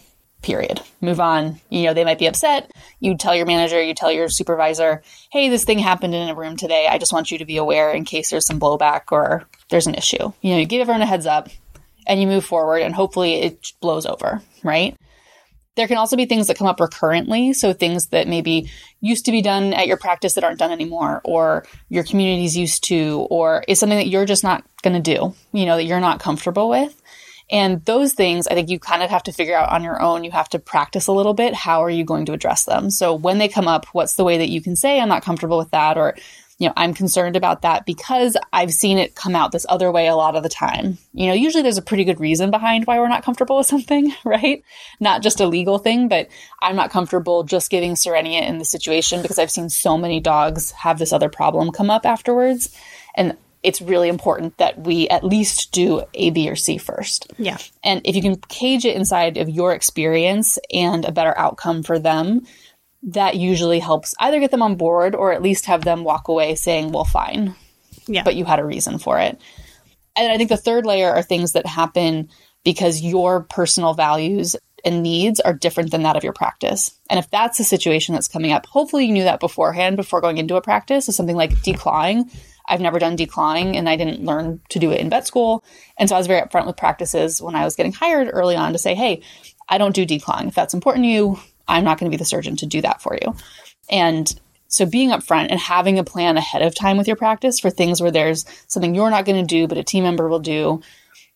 period. 0.45 0.81
Move 1.01 1.19
on. 1.19 1.61
You 1.71 1.85
know, 1.85 1.95
they 1.95 2.05
might 2.05 2.19
be 2.19 2.27
upset. 2.27 2.71
You 3.01 3.17
tell 3.17 3.35
your 3.35 3.47
manager, 3.47 3.83
you 3.83 3.95
tell 3.95 4.13
your 4.13 4.29
supervisor, 4.29 5.03
hey, 5.33 5.49
this 5.49 5.65
thing 5.65 5.79
happened 5.79 6.15
in 6.15 6.29
a 6.29 6.35
room 6.35 6.57
today. 6.57 6.87
I 6.89 6.99
just 6.99 7.13
want 7.13 7.31
you 7.31 7.39
to 7.39 7.45
be 7.45 7.57
aware 7.57 7.91
in 7.91 8.05
case 8.05 8.31
there's 8.31 8.47
some 8.47 8.61
blowback 8.61 9.11
or 9.11 9.45
there's 9.71 9.87
an 9.87 9.95
issue. 9.95 10.33
You 10.43 10.53
know, 10.53 10.59
you 10.59 10.67
give 10.67 10.83
everyone 10.83 11.03
a 11.03 11.07
heads 11.07 11.27
up 11.27 11.49
and 12.07 12.21
you 12.21 12.27
move 12.27 12.45
forward 12.45 12.83
and 12.83 12.95
hopefully 12.95 13.41
it 13.41 13.73
blows 13.81 14.07
over, 14.07 14.43
right? 14.63 14.97
There 15.77 15.89
can 15.89 15.97
also 15.97 16.17
be 16.17 16.27
things 16.27 16.47
that 16.47 16.57
come 16.57 16.69
up 16.69 16.79
recurrently. 16.79 17.53
So 17.53 17.73
things 17.73 18.09
that 18.09 18.29
maybe 18.29 18.71
used 19.01 19.25
to 19.25 19.33
be 19.33 19.43
done 19.43 19.73
at 19.73 19.89
your 19.89 19.97
practice 19.97 20.35
that 20.35 20.45
aren't 20.45 20.61
done 20.61 20.71
anymore, 20.71 21.21
or 21.25 21.67
your 21.89 22.05
community's 22.05 22.57
used 22.57 22.85
to, 22.85 23.27
or 23.29 23.65
is 23.67 23.81
something 23.81 23.99
that 23.99 24.07
you're 24.07 24.25
just 24.25 24.45
not 24.45 24.65
going 24.83 24.95
to 24.95 25.15
do, 25.15 25.35
you 25.53 25.67
know, 25.67 25.77
that 25.77 25.85
you're 25.85 25.99
not 26.01 26.21
comfortable 26.21 26.69
with. 26.69 27.03
And 27.51 27.85
those 27.85 28.15
things, 28.15 28.47
I 28.47 28.55
think 28.55 28.71
you 28.71 28.79
kind 28.79 29.03
of 29.03 29.11
have 29.11 29.25
to 29.25 29.33
figure 29.33 29.57
out 29.57 29.71
on 29.71 29.85
your 29.85 30.01
own. 30.01 30.25
You 30.25 30.31
have 30.31 30.49
to 30.51 30.59
practice 30.59 31.07
a 31.07 31.13
little 31.13 31.35
bit. 31.35 31.55
How 31.55 31.83
are 31.83 31.91
you 31.91 32.05
going 32.05 32.27
to 32.27 32.33
address 32.33 32.65
them? 32.65 32.91
So 32.91 33.15
when 33.15 33.39
they 33.39 33.49
come 33.49 33.69
up, 33.69 33.87
what's 33.93 34.15
the 34.15 34.25
way 34.25 34.39
that 34.39 34.49
you 34.49 34.63
can 34.63 34.77
say, 34.77 34.99
I'm 34.99 35.09
not 35.09 35.23
comfortable 35.23 35.59
with 35.59 35.71
that? 35.73 35.99
Or, 35.99 36.15
you 36.59 36.69
know, 36.69 36.73
I'm 36.77 36.95
concerned 36.95 37.37
about 37.37 37.63
that 37.63 37.85
because 37.85 38.37
I've 38.53 38.73
seen 38.73 38.97
it 38.97 39.15
come 39.15 39.37
out 39.37 39.53
this 39.53 39.67
other 39.69 39.93
way 39.93 40.07
a 40.07 40.17
lot 40.17 40.37
of 40.37 40.43
the 40.43 40.49
time. 40.49 40.97
You 41.13 41.27
know, 41.27 41.35
usually 41.35 41.63
there's 41.63 41.79
a 41.79 41.83
pretty 41.83 42.05
good 42.05 42.21
reason 42.21 42.51
behind 42.51 42.87
why 42.87 42.99
we're 42.99 43.09
not 43.09 43.25
comfortable 43.25 43.59
with 43.59 43.67
something, 43.75 44.15
right? 44.25 44.65
Not 44.99 45.23
just 45.23 45.41
a 45.41 45.47
legal 45.47 45.79
thing, 45.79 46.09
but 46.09 46.29
I'm 46.63 46.77
not 46.77 46.91
comfortable 46.91 47.43
just 47.43 47.71
giving 47.71 47.95
Cerenia 47.95 48.47
in 48.49 48.59
the 48.59 48.65
situation 48.65 49.21
because 49.21 49.39
I've 49.39 49.51
seen 49.51 49.69
so 49.69 49.99
many 49.99 50.19
dogs 50.19 50.71
have 50.71 50.99
this 50.99 51.13
other 51.13 51.29
problem 51.29 51.73
come 51.73 51.91
up 51.91 52.07
afterwards. 52.07 52.75
And 53.15 53.37
it's 53.65 53.81
really 53.81 54.09
important 54.09 54.57
that 54.59 54.79
we 54.79 55.09
at 55.09 55.25
least 55.25 55.73
do 55.73 56.03
A, 56.13 56.31
B, 56.31 56.49
or 56.51 56.55
C 56.55 56.77
first. 56.79 57.33
Yeah. 57.39 57.57
And 57.83 58.03
if 58.05 58.15
you 58.15 58.23
can 58.23 58.37
cage 58.37 58.85
it 58.85 58.95
inside 58.95 59.39
of 59.39 59.49
your 59.49 59.73
experience 59.73 60.59
and 60.73 61.05
a 61.05 61.13
better 61.13 61.37
outcome 61.37 61.83
for 61.83 61.99
them, 61.99 62.43
that 63.05 63.37
usually 63.37 63.81
helps 63.81 64.15
either 64.21 64.39
get 64.39 64.51
them 64.51 64.63
on 64.63 64.77
board 64.77 65.15
or 65.15 65.33
at 65.33 65.43
least 65.43 65.67
have 65.67 65.83
them 65.83 66.05
walk 66.05 66.29
away 66.29 66.55
saying, 66.55 66.93
well, 66.93 67.05
fine. 67.05 67.55
Yeah. 68.07 68.23
But 68.23 68.37
you 68.37 68.45
had 68.45 68.61
a 68.61 68.65
reason 68.65 68.99
for 68.99 69.19
it. 69.19 69.41
And 70.15 70.31
I 70.31 70.37
think 70.37 70.51
the 70.51 70.57
third 70.57 70.85
layer 70.87 71.11
are 71.11 71.23
things 71.23 71.53
that 71.53 71.67
happen 71.67 72.29
because 72.65 73.01
your 73.01 73.45
personal 73.45 73.95
values 73.95 74.57
and 74.85 75.03
needs 75.03 75.41
are 75.41 75.55
different 75.55 75.91
than 75.91 76.03
that 76.03 76.17
of 76.17 76.25
your 76.25 76.35
practice. 76.35 76.99
And 77.09 77.19
if 77.19 77.31
that's 77.31 77.59
a 77.61 77.65
situation 77.65 78.15
that's 78.15 78.29
coming 78.29 78.53
up, 78.53 78.67
hopefully 78.67 79.07
you 79.07 79.13
knew 79.13 79.25
that 79.25 79.41
beforehand 79.41 79.97
before 79.97 80.21
going 80.21 80.37
into 80.37 80.57
a 80.57 80.61
practice. 80.61 81.07
So 81.07 81.13
something 81.13 81.37
like 81.37 81.51
declawing 81.63 82.31
I've 82.67 82.81
never 82.81 82.99
done 82.99 83.17
declawing 83.17 83.77
and 83.77 83.89
I 83.89 83.97
didn't 83.97 84.25
learn 84.25 84.61
to 84.71 84.79
do 84.79 84.91
it 84.91 85.01
in 85.01 85.11
vet 85.11 85.27
school. 85.27 85.65
And 85.99 86.09
so 86.09 86.15
I 86.15 86.19
was 86.19 86.27
very 86.27 86.41
upfront 86.41 86.67
with 86.67 86.77
practices 86.77 87.41
when 87.41 87.55
I 87.55 87.65
was 87.65 87.77
getting 87.77 87.93
hired 87.93 88.31
early 88.33 88.57
on 88.57 88.73
to 88.73 88.79
say, 88.79 88.95
hey, 88.95 89.23
I 89.69 89.79
don't 89.79 89.95
do 89.95 90.07
declawing. 90.07 90.49
If 90.49 90.55
that's 90.55 90.75
important 90.75 91.05
to 91.05 91.09
you, 91.09 91.39
I'm 91.69 91.85
not 91.85 91.99
going 91.99 92.11
to 92.11 92.15
be 92.15 92.19
the 92.19 92.25
surgeon 92.25 92.57
to 92.57 92.67
do 92.67 92.81
that 92.83 93.03
for 93.03 93.19
you. 93.21 93.35
And 93.91 94.33
so 94.69 94.87
being 94.87 95.11
upfront 95.11 95.49
and 95.51 95.61
having 95.61 95.99
a 95.99 96.05
plan 96.05 96.37
ahead 96.37 96.63
of 96.63 96.75
time 96.75 96.97
with 96.97 97.07
your 97.07 97.17
practice 97.17 97.61
for 97.61 97.71
things 97.71 98.01
where 98.01 98.11
there's 98.11 98.45
something 98.67 98.95
you're 98.95 99.11
not 99.11 99.25
going 99.25 99.41
to 99.41 99.47
do, 99.47 99.69
but 99.69 99.79
a 99.79 99.85
team 99.85 100.05
member 100.05 100.29
will 100.29 100.41
do. 100.41 100.83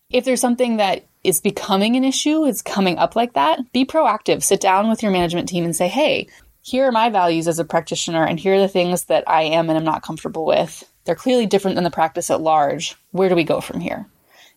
If 0.09 0.25
there's 0.25 0.41
something 0.41 0.77
that 0.77 1.05
is 1.23 1.41
becoming 1.41 1.95
an 1.95 2.03
issue, 2.03 2.45
it's 2.45 2.61
coming 2.61 2.97
up 2.97 3.15
like 3.15 3.33
that, 3.33 3.71
be 3.71 3.85
proactive. 3.85 4.43
Sit 4.43 4.61
down 4.61 4.89
with 4.89 5.03
your 5.03 5.11
management 5.11 5.47
team 5.47 5.63
and 5.63 5.75
say, 5.75 5.87
hey, 5.87 6.27
here 6.69 6.85
are 6.85 6.91
my 6.91 7.09
values 7.09 7.47
as 7.47 7.57
a 7.57 7.65
practitioner, 7.65 8.23
and 8.23 8.39
here 8.39 8.55
are 8.55 8.59
the 8.59 8.67
things 8.67 9.05
that 9.05 9.23
I 9.27 9.43
am 9.43 9.69
and 9.69 9.77
am 9.77 9.83
not 9.83 10.03
comfortable 10.03 10.45
with. 10.45 10.83
They're 11.05 11.15
clearly 11.15 11.47
different 11.47 11.75
than 11.75 11.83
the 11.83 11.89
practice 11.89 12.29
at 12.29 12.41
large. 12.41 12.95
Where 13.11 13.29
do 13.29 13.35
we 13.35 13.43
go 13.43 13.59
from 13.59 13.79
here? 13.79 14.05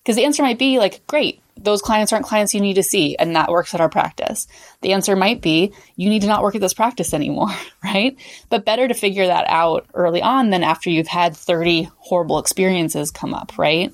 Because 0.03 0.17
the 0.17 0.25
answer 0.25 0.43
might 0.43 0.59
be 0.59 0.79
like, 0.79 1.07
great, 1.07 1.41
those 1.57 1.81
clients 1.81 2.13
aren't 2.13 2.27
clients 2.27 2.53
you 2.53 2.61
need 2.61 2.75
to 2.75 2.83
see, 2.83 3.17
and 3.17 3.35
that 3.35 3.51
works 3.51 3.73
at 3.73 3.81
our 3.81 3.89
practice. 3.89 4.47
The 4.83 4.93
answer 4.93 5.17
might 5.17 5.41
be, 5.41 5.73
you 5.97 6.11
need 6.11 6.23
to 6.23 6.29
not 6.29 6.43
work 6.43 6.55
at 6.55 6.61
this 6.61 6.75
practice 6.75 7.15
anymore, 7.15 7.55
right? 7.85 8.17
But 8.51 8.67
better 8.67 8.87
to 8.87 8.95
figure 8.95 9.27
that 9.27 9.47
out 9.49 9.87
early 9.95 10.21
on 10.21 10.51
than 10.51 10.65
after 10.65 10.91
you've 10.91 11.09
had 11.09 11.35
30 11.37 11.89
horrible 11.97 12.39
experiences 12.39 13.11
come 13.11 13.33
up, 13.33 13.57
right? 13.57 13.93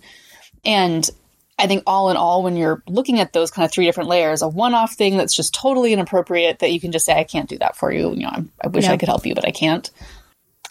And 0.64 1.09
I 1.59 1.66
think 1.66 1.83
all 1.87 2.11
in 2.11 2.16
all, 2.16 2.42
when 2.42 2.57
you're 2.57 2.83
looking 2.87 3.18
at 3.18 3.33
those 3.33 3.51
kind 3.51 3.64
of 3.64 3.73
three 3.73 3.85
different 3.85 4.09
layers, 4.09 4.42
a 4.42 4.49
one-off 4.49 4.94
thing 4.94 5.16
that's 5.16 5.35
just 5.35 5.55
totally 5.55 5.92
inappropriate 5.92 6.61
that 6.61 6.73
you 6.73 6.81
can 6.81 6.92
just 6.92 7.05
say, 7.05 7.18
I 7.18 7.25
can't 7.25 7.49
do 7.49 7.59
that 7.59 7.77
for 7.77 7.92
you. 7.92 8.12
You 8.12 8.23
know, 8.23 8.29
I, 8.29 8.44
I 8.64 8.68
wish 8.68 8.85
I 8.87 8.97
could 8.97 9.09
help 9.09 9.27
you, 9.27 9.35
but 9.35 9.47
I 9.47 9.51
can't 9.51 9.90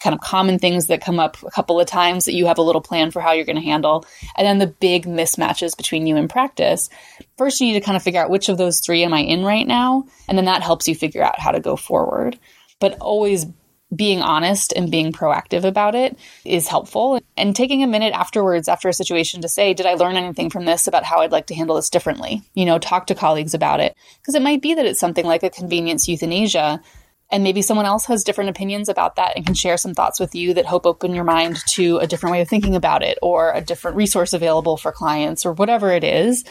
kind 0.00 0.14
of 0.14 0.20
common 0.20 0.58
things 0.58 0.86
that 0.86 1.00
come 1.00 1.18
up 1.18 1.36
a 1.42 1.50
couple 1.50 1.80
of 1.80 1.86
times 1.86 2.24
that 2.24 2.34
you 2.34 2.46
have 2.46 2.58
a 2.58 2.62
little 2.62 2.80
plan 2.80 3.10
for 3.10 3.20
how 3.20 3.32
you're 3.32 3.44
going 3.44 3.56
to 3.56 3.62
handle. 3.62 4.06
And 4.36 4.46
then 4.46 4.58
the 4.58 4.66
big 4.66 5.06
mismatches 5.06 5.76
between 5.76 6.06
you 6.06 6.16
and 6.16 6.30
practice. 6.30 6.88
First, 7.36 7.60
you 7.60 7.66
need 7.66 7.80
to 7.80 7.84
kind 7.84 7.96
of 7.96 8.02
figure 8.02 8.20
out 8.20 8.30
which 8.30 8.48
of 8.48 8.58
those 8.58 8.80
three 8.80 9.02
am 9.02 9.12
I 9.12 9.20
in 9.20 9.44
right 9.44 9.66
now? 9.66 10.06
And 10.28 10.38
then 10.38 10.44
that 10.46 10.62
helps 10.62 10.88
you 10.88 10.94
figure 10.94 11.22
out 11.22 11.40
how 11.40 11.50
to 11.50 11.60
go 11.60 11.76
forward. 11.76 12.38
But 12.80 12.98
always 13.00 13.46
being 13.94 14.20
honest 14.20 14.72
and 14.76 14.90
being 14.90 15.12
proactive 15.12 15.64
about 15.64 15.94
it 15.94 16.18
is 16.44 16.68
helpful. 16.68 17.20
And 17.36 17.56
taking 17.56 17.82
a 17.82 17.86
minute 17.86 18.12
afterwards, 18.12 18.68
after 18.68 18.88
a 18.88 18.92
situation, 18.92 19.40
to 19.42 19.48
say, 19.48 19.72
Did 19.72 19.86
I 19.86 19.94
learn 19.94 20.16
anything 20.16 20.50
from 20.50 20.66
this 20.66 20.86
about 20.86 21.04
how 21.04 21.20
I'd 21.20 21.32
like 21.32 21.46
to 21.46 21.54
handle 21.54 21.76
this 21.76 21.90
differently? 21.90 22.42
You 22.54 22.66
know, 22.66 22.78
talk 22.78 23.06
to 23.06 23.14
colleagues 23.14 23.54
about 23.54 23.80
it. 23.80 23.96
Because 24.20 24.34
it 24.34 24.42
might 24.42 24.60
be 24.60 24.74
that 24.74 24.86
it's 24.86 25.00
something 25.00 25.24
like 25.24 25.42
a 25.42 25.50
convenience 25.50 26.06
euthanasia 26.08 26.82
and 27.30 27.44
maybe 27.44 27.62
someone 27.62 27.86
else 27.86 28.06
has 28.06 28.24
different 28.24 28.50
opinions 28.50 28.88
about 28.88 29.16
that 29.16 29.36
and 29.36 29.44
can 29.44 29.54
share 29.54 29.76
some 29.76 29.94
thoughts 29.94 30.18
with 30.18 30.34
you 30.34 30.54
that 30.54 30.66
hope 30.66 30.86
open 30.86 31.14
your 31.14 31.24
mind 31.24 31.56
to 31.66 31.98
a 31.98 32.06
different 32.06 32.32
way 32.32 32.40
of 32.40 32.48
thinking 32.48 32.74
about 32.74 33.02
it 33.02 33.18
or 33.20 33.52
a 33.52 33.60
different 33.60 33.98
resource 33.98 34.32
available 34.32 34.76
for 34.76 34.92
clients 34.92 35.44
or 35.44 35.52
whatever 35.52 35.90
it 35.90 36.04
is. 36.04 36.44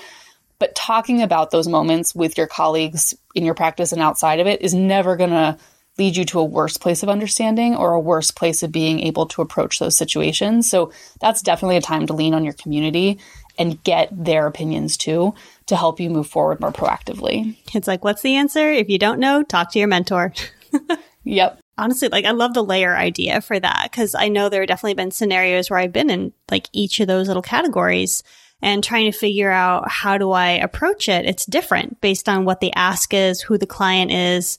But 0.59 0.75
talking 0.75 1.21
about 1.21 1.51
those 1.51 1.67
moments 1.67 2.13
with 2.13 2.37
your 2.37 2.47
colleagues 2.47 3.15
in 3.33 3.43
your 3.43 3.55
practice 3.55 3.91
and 3.91 4.01
outside 4.01 4.39
of 4.39 4.47
it 4.47 4.61
is 4.61 4.73
never 4.73 5.15
going 5.15 5.31
to 5.31 5.57
lead 5.97 6.15
you 6.15 6.25
to 6.25 6.39
a 6.39 6.45
worse 6.45 6.77
place 6.77 7.03
of 7.03 7.09
understanding 7.09 7.75
or 7.75 7.93
a 7.93 7.99
worse 7.99 8.31
place 8.31 8.63
of 8.63 8.71
being 8.71 8.99
able 8.99 9.25
to 9.27 9.41
approach 9.41 9.79
those 9.79 9.97
situations. 9.97 10.69
So 10.69 10.91
that's 11.19 11.41
definitely 11.41 11.77
a 11.77 11.81
time 11.81 12.05
to 12.07 12.13
lean 12.13 12.33
on 12.33 12.43
your 12.43 12.53
community 12.53 13.19
and 13.57 13.83
get 13.83 14.09
their 14.11 14.45
opinions 14.45 14.97
too 14.97 15.33
to 15.65 15.75
help 15.75 15.99
you 15.99 16.09
move 16.09 16.27
forward 16.27 16.59
more 16.59 16.71
proactively. 16.71 17.57
It's 17.73 17.87
like, 17.87 18.03
what's 18.03 18.21
the 18.21 18.35
answer? 18.35 18.71
If 18.71 18.89
you 18.89 18.99
don't 18.99 19.19
know, 19.19 19.43
talk 19.43 19.71
to 19.71 19.79
your 19.79 19.87
mentor. 19.87 20.33
yep. 21.23 21.59
Honestly, 21.79 22.09
like 22.09 22.25
I 22.25 22.31
love 22.31 22.53
the 22.53 22.63
layer 22.63 22.95
idea 22.95 23.41
for 23.41 23.59
that 23.59 23.89
because 23.91 24.15
I 24.15 24.29
know 24.29 24.49
there 24.49 24.61
have 24.61 24.67
definitely 24.67 24.95
been 24.95 25.11
scenarios 25.11 25.69
where 25.69 25.79
I've 25.79 25.93
been 25.93 26.09
in 26.09 26.33
like 26.49 26.69
each 26.73 26.99
of 26.99 27.07
those 27.07 27.27
little 27.27 27.43
categories 27.43 28.23
and 28.61 28.83
trying 28.83 29.11
to 29.11 29.17
figure 29.17 29.51
out 29.51 29.89
how 29.89 30.17
do 30.17 30.31
I 30.31 30.51
approach 30.51 31.09
it. 31.09 31.25
It's 31.25 31.45
different 31.45 32.01
based 32.01 32.27
on 32.27 32.45
what 32.45 32.59
the 32.59 32.73
ask 32.73 33.13
is, 33.13 33.41
who 33.41 33.57
the 33.57 33.67
client 33.67 34.11
is, 34.11 34.57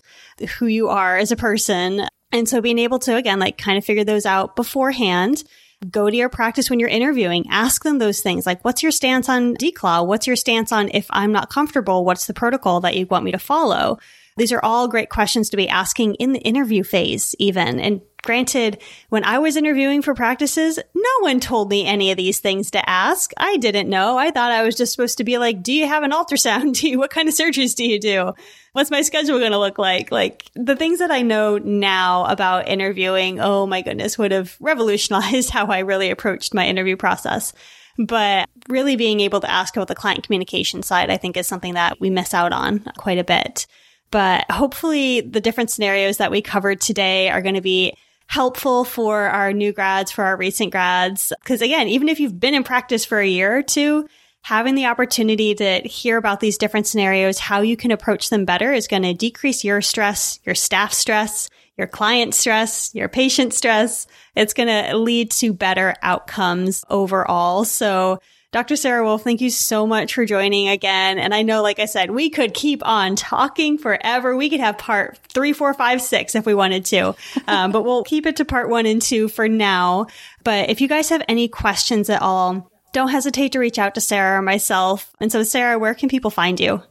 who 0.59 0.67
you 0.67 0.89
are 0.89 1.17
as 1.17 1.33
a 1.33 1.37
person. 1.37 2.07
And 2.31 2.49
so 2.49 2.61
being 2.61 2.79
able 2.79 2.99
to, 3.01 3.17
again, 3.17 3.39
like 3.39 3.59
kind 3.59 3.79
of 3.79 3.85
figure 3.85 4.05
those 4.05 4.27
out 4.27 4.57
beforehand 4.57 5.45
go 5.91 6.11
to 6.11 6.17
your 6.17 6.29
practice 6.29 6.69
when 6.69 6.81
you're 6.81 6.89
interviewing. 6.89 7.47
Ask 7.51 7.85
them 7.85 7.99
those 7.99 8.21
things 8.21 8.47
like, 8.47 8.65
what's 8.65 8.83
your 8.83 8.93
stance 8.93 9.29
on 9.29 9.55
declaw? 9.57 10.07
What's 10.07 10.27
your 10.27 10.37
stance 10.37 10.73
on 10.73 10.91
if 10.93 11.07
I'm 11.11 11.33
not 11.33 11.51
comfortable? 11.51 12.05
What's 12.05 12.27
the 12.27 12.35
protocol 12.35 12.81
that 12.81 12.97
you 12.97 13.07
want 13.07 13.25
me 13.25 13.33
to 13.33 13.39
follow? 13.39 13.99
These 14.37 14.53
are 14.53 14.61
all 14.63 14.89
great 14.89 15.11
questions 15.11 15.51
to 15.51 15.57
be 15.57 15.69
asking 15.69 16.15
in 16.17 16.33
the 16.33 16.41
interview 16.41 16.85
phase, 16.85 17.35
even, 17.39 17.81
and 17.81 18.01
Granted, 18.25 18.83
when 19.11 19.25
I 19.25 19.39
was 19.39 19.57
interviewing 19.57 20.03
for 20.03 20.13
practices, 20.13 20.79
no 20.95 21.11
one 21.21 21.39
told 21.39 21.71
me 21.71 21.87
any 21.87 22.11
of 22.11 22.17
these 22.17 22.41
things 22.41 22.71
to 22.73 22.89
ask. 22.89 23.31
I 23.37 23.57
didn't 23.59 23.89
know. 23.89 24.19
I 24.19 24.31
thought 24.31 24.51
I 24.51 24.63
was 24.63 24.75
just 24.75 24.93
supposed 24.93 25.19
to 25.19 25.25
be 25.25 25.39
like, 25.39 25.63
do 25.63 25.73
you 25.73 25.87
have 25.87 26.03
an 26.03 26.11
ultrasound? 26.11 26.75
Do 26.79 26.89
you, 26.89 26.99
what 26.99 27.11
kind 27.11 27.29
of 27.29 27.35
surgeries 27.35 27.75
do 27.75 27.85
you 27.85 27.99
do? 27.99 28.33
What's 28.73 28.91
my 28.91 29.03
schedule 29.03 29.39
going 29.39 29.53
to 29.53 29.59
look 29.59 29.79
like? 29.79 30.11
Like 30.11 30.45
the 30.55 30.77
things 30.77 30.99
that 30.99 31.11
I 31.11 31.23
know 31.23 31.59
now 31.59 32.25
about 32.27 32.69
interviewing, 32.69 33.41
oh 33.41 33.67
my 33.67 33.83
goodness, 33.83 34.19
would 34.19 34.33
have 34.33 34.57
revolutionized 34.61 35.51
how 35.51 35.67
I 35.67 35.81
really 35.81 36.11
approached 36.11 36.55
my 36.55 36.67
interview 36.67 36.97
process. 36.97 37.53
But 37.99 38.49
really 38.69 38.97
being 38.97 39.21
able 39.21 39.41
to 39.41 39.51
ask 39.51 39.77
about 39.77 39.89
the 39.89 39.95
client 39.95 40.25
communication 40.25 40.83
side, 40.83 41.11
I 41.11 41.17
think 41.17 41.37
is 41.37 41.47
something 41.47 41.75
that 41.75 42.01
we 42.01 42.11
miss 42.11 42.35
out 42.35 42.53
on 42.53 42.81
quite 42.97 43.19
a 43.19 43.25
bit. 43.25 43.67
But 44.11 44.51
hopefully 44.51 45.21
the 45.21 45.41
different 45.41 45.71
scenarios 45.71 46.19
that 46.19 46.31
we 46.31 46.43
covered 46.43 46.81
today 46.81 47.29
are 47.31 47.43
going 47.43 47.57
to 47.57 47.61
be 47.61 47.95
helpful 48.29 48.85
for 48.85 49.23
our 49.23 49.53
new 49.53 49.73
grads, 49.73 50.13
for 50.13 50.23
our 50.23 50.37
recent 50.37 50.71
grads. 50.71 51.33
Cause 51.45 51.63
again, 51.63 51.89
even 51.89 52.09
if 52.09 52.21
you've 52.21 52.39
been 52.39 52.55
in 52.55 52.63
practice 52.63 53.05
for 53.05 53.19
a 53.19 53.27
year 53.27 53.57
or 53.57 53.63
two, 53.63 54.07
having 54.43 54.75
the 54.75 54.87
opportunity 54.87 55.55
to 55.55 55.81
hear 55.81 56.17
about 56.17 56.39
these 56.39 56.59
different 56.59 56.87
scenarios, 56.87 57.39
how 57.39 57.63
you 57.63 57.77
can 57.77 57.91
approach 57.91 58.31
them 58.31 58.45
better 58.45 58.73
is 58.73 58.87
going 58.87 59.03
to 59.03 59.15
decrease 59.15 59.65
your 59.65 59.81
stress, 59.81 60.39
your 60.45 60.55
staff 60.55 60.93
stress, 60.93 61.49
your 61.77 61.87
client 61.87 62.35
stress, 62.35 62.95
your 62.95 63.09
patient 63.09 63.55
stress. 63.55 64.07
It's 64.35 64.55
going 64.55 64.69
to 64.69 64.97
lead 64.97 65.31
to 65.33 65.53
better 65.53 65.95
outcomes 66.03 66.85
overall. 66.91 67.65
So 67.65 68.21
Dr. 68.51 68.77
Sarah 68.77 69.05
Wolff, 69.05 69.25
thank 69.25 69.43
you 69.43 69.51
so 69.51 69.87
much 69.87 70.15
for 70.15 70.25
joining 70.25 70.71
again. 70.71 71.19
And 71.19 71.35
I 71.35 71.43
know, 71.43 71.63
like 71.63 71.79
I 71.79 71.85
said, 71.85 72.11
we 72.11 72.31
could 72.31 72.55
keep 72.55 72.85
on 72.87 73.15
talking 73.15 73.77
forever. 73.77 74.35
We 74.35 74.49
could 74.49 74.61
have 74.61 74.79
part 74.79 75.19
three, 75.29 75.53
four, 75.53 75.75
five, 75.75 76.01
six 76.01 76.35
if 76.35 76.47
we 76.47 76.55
wanted 76.55 76.85
to. 76.87 77.15
Um, 77.47 77.73
but 77.73 77.83
we'll 77.83 78.05
keep 78.05 78.27
it 78.27 78.37
to 78.37 78.45
part 78.45 78.69
one 78.69 78.85
and 78.85 79.01
two 79.01 79.27
for 79.27 79.49
now. 79.49 80.07
But 80.45 80.69
if 80.69 80.83
you 80.83 80.89
guys 80.89 81.09
have 81.09 81.25
any 81.29 81.49
questions 81.49 82.11
at 82.11 82.21
all, 82.21 82.71
don't 82.93 83.09
hesitate 83.09 83.53
to 83.53 83.59
reach 83.59 83.79
out 83.79 83.95
to 83.95 84.03
Sarah 84.03 84.39
or 84.39 84.43
myself. 84.43 85.15
And 85.19 85.33
so, 85.33 85.43
Sarah, 85.43 85.79
where 85.79 85.95
can 85.95 86.11
people 86.11 86.31
find 86.31 86.61
you? 86.61 86.83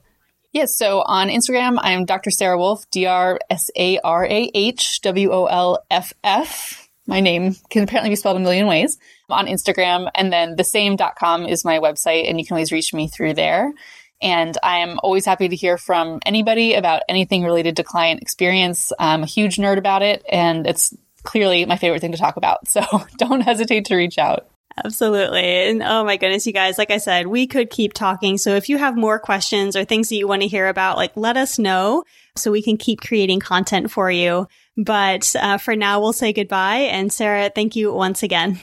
Yes, 0.54 0.76
so 0.76 1.02
on 1.02 1.28
Instagram, 1.28 1.78
I'm 1.80 2.06
Dr. 2.06 2.32
Sarah 2.32 2.58
Wolff, 2.58 2.89
D 2.89 3.06
R 3.06 3.39
S 3.52 3.70
A 3.76 4.00
R 4.00 4.26
A 4.26 4.50
H 4.56 5.02
W 5.02 5.32
O 5.32 5.46
L 5.46 5.86
F 5.91 6.13
F. 6.24 6.87
My 7.08 7.22
name 7.22 7.56
can 7.70 7.84
apparently 7.84 8.10
be 8.10 8.15
spelled 8.15 8.38
a 8.38 8.41
million 8.41 8.67
ways 8.67 8.98
on 9.30 9.48
Instagram. 9.48 10.12
And 10.13 10.32
then 10.32 10.56
the 10.56 10.63
same.com 10.63 11.46
is 11.46 11.65
my 11.65 11.80
website, 11.80 12.30
and 12.30 12.39
you 12.39 12.46
can 12.46 12.56
always 12.56 12.72
reach 12.72 12.93
me 12.93 13.08
through 13.08 13.34
there. 13.34 13.74
And 14.22 14.58
I 14.62 14.80
am 14.80 15.00
always 15.04 15.26
happy 15.26 15.48
to 15.48 15.56
hear 15.56 15.78
from 15.78 16.20
anybody 16.26 16.74
about 16.74 17.04
anything 17.08 17.43
related 17.43 17.78
to 17.78 17.84
client 17.84 18.22
experience. 18.22 18.91
I'm 19.00 19.24
a 19.24 19.28
huge 19.28 19.58
nerd 19.58 19.78
about 19.78 20.02
it, 20.02 20.24
and 20.28 20.67
it's 20.67 20.93
clearly 21.24 21.65
my 21.65 21.78
favorite 21.78 22.02
thing 22.02 22.12
to 22.12 22.17
talk 22.17 22.38
about. 22.38 22.67
So 22.67 22.82
don't 23.17 23.41
hesitate 23.41 23.86
to 23.86 23.96
reach 23.96 24.17
out. 24.17 24.48
Absolutely. 24.83 25.41
And 25.41 25.81
oh 25.81 26.03
my 26.03 26.17
goodness, 26.17 26.45
you 26.45 26.53
guys, 26.53 26.77
like 26.77 26.91
I 26.91 26.97
said, 26.97 27.27
we 27.27 27.47
could 27.47 27.69
keep 27.69 27.93
talking. 27.93 28.37
So 28.37 28.55
if 28.55 28.69
you 28.69 28.77
have 28.77 28.95
more 28.95 29.17
questions 29.17 29.75
or 29.75 29.83
things 29.83 30.09
that 30.09 30.15
you 30.15 30.27
want 30.27 30.43
to 30.43 30.47
hear 30.47 30.67
about, 30.67 30.97
like 30.97 31.17
let 31.17 31.35
us 31.35 31.57
know 31.57 32.03
so 32.35 32.51
we 32.51 32.61
can 32.61 32.77
keep 32.77 33.01
creating 33.01 33.39
content 33.39 33.89
for 33.89 34.11
you. 34.11 34.47
But 34.77 35.35
uh, 35.39 35.57
for 35.57 35.75
now, 35.75 35.99
we'll 35.99 36.13
say 36.13 36.31
goodbye. 36.31 36.89
And 36.91 37.11
Sarah, 37.11 37.49
thank 37.53 37.75
you 37.75 37.91
once 37.91 38.21
again. 38.21 38.59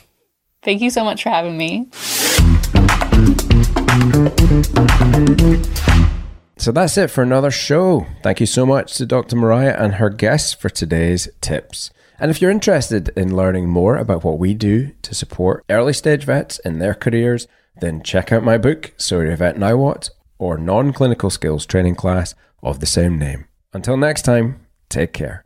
Thank 0.62 0.80
you 0.80 0.90
so 0.90 1.04
much 1.04 1.24
for 1.24 1.30
having 1.30 1.58
me. 1.58 1.88
So 6.56 6.70
that's 6.70 6.96
it 6.96 7.10
for 7.10 7.22
another 7.22 7.50
show. 7.50 8.06
Thank 8.22 8.38
you 8.38 8.46
so 8.46 8.64
much 8.64 8.94
to 8.94 9.06
Dr. 9.06 9.34
Moriah 9.34 9.76
and 9.76 9.94
her 9.94 10.10
guests 10.10 10.54
for 10.54 10.68
today's 10.70 11.28
tips. 11.40 11.90
And 12.18 12.30
if 12.30 12.40
you're 12.40 12.50
interested 12.50 13.08
in 13.16 13.36
learning 13.36 13.68
more 13.68 13.96
about 13.96 14.22
what 14.22 14.38
we 14.38 14.54
do 14.54 14.92
to 15.02 15.14
support 15.14 15.64
early 15.68 15.92
stage 15.92 16.24
vets 16.24 16.58
in 16.60 16.78
their 16.78 16.94
careers, 16.94 17.48
then 17.80 18.02
check 18.02 18.30
out 18.30 18.44
my 18.44 18.56
book, 18.56 18.92
So 18.96 19.20
You're 19.20 19.32
a 19.32 19.36
Vet 19.36 19.58
Now 19.58 19.76
What, 19.76 20.10
or 20.38 20.56
non 20.56 20.92
clinical 20.92 21.30
skills 21.30 21.66
training 21.66 21.96
class 21.96 22.34
of 22.62 22.80
the 22.80 22.86
same 22.86 23.18
name. 23.18 23.46
Until 23.72 23.96
next 23.96 24.22
time, 24.22 24.66
take 24.88 25.12
care. 25.12 25.44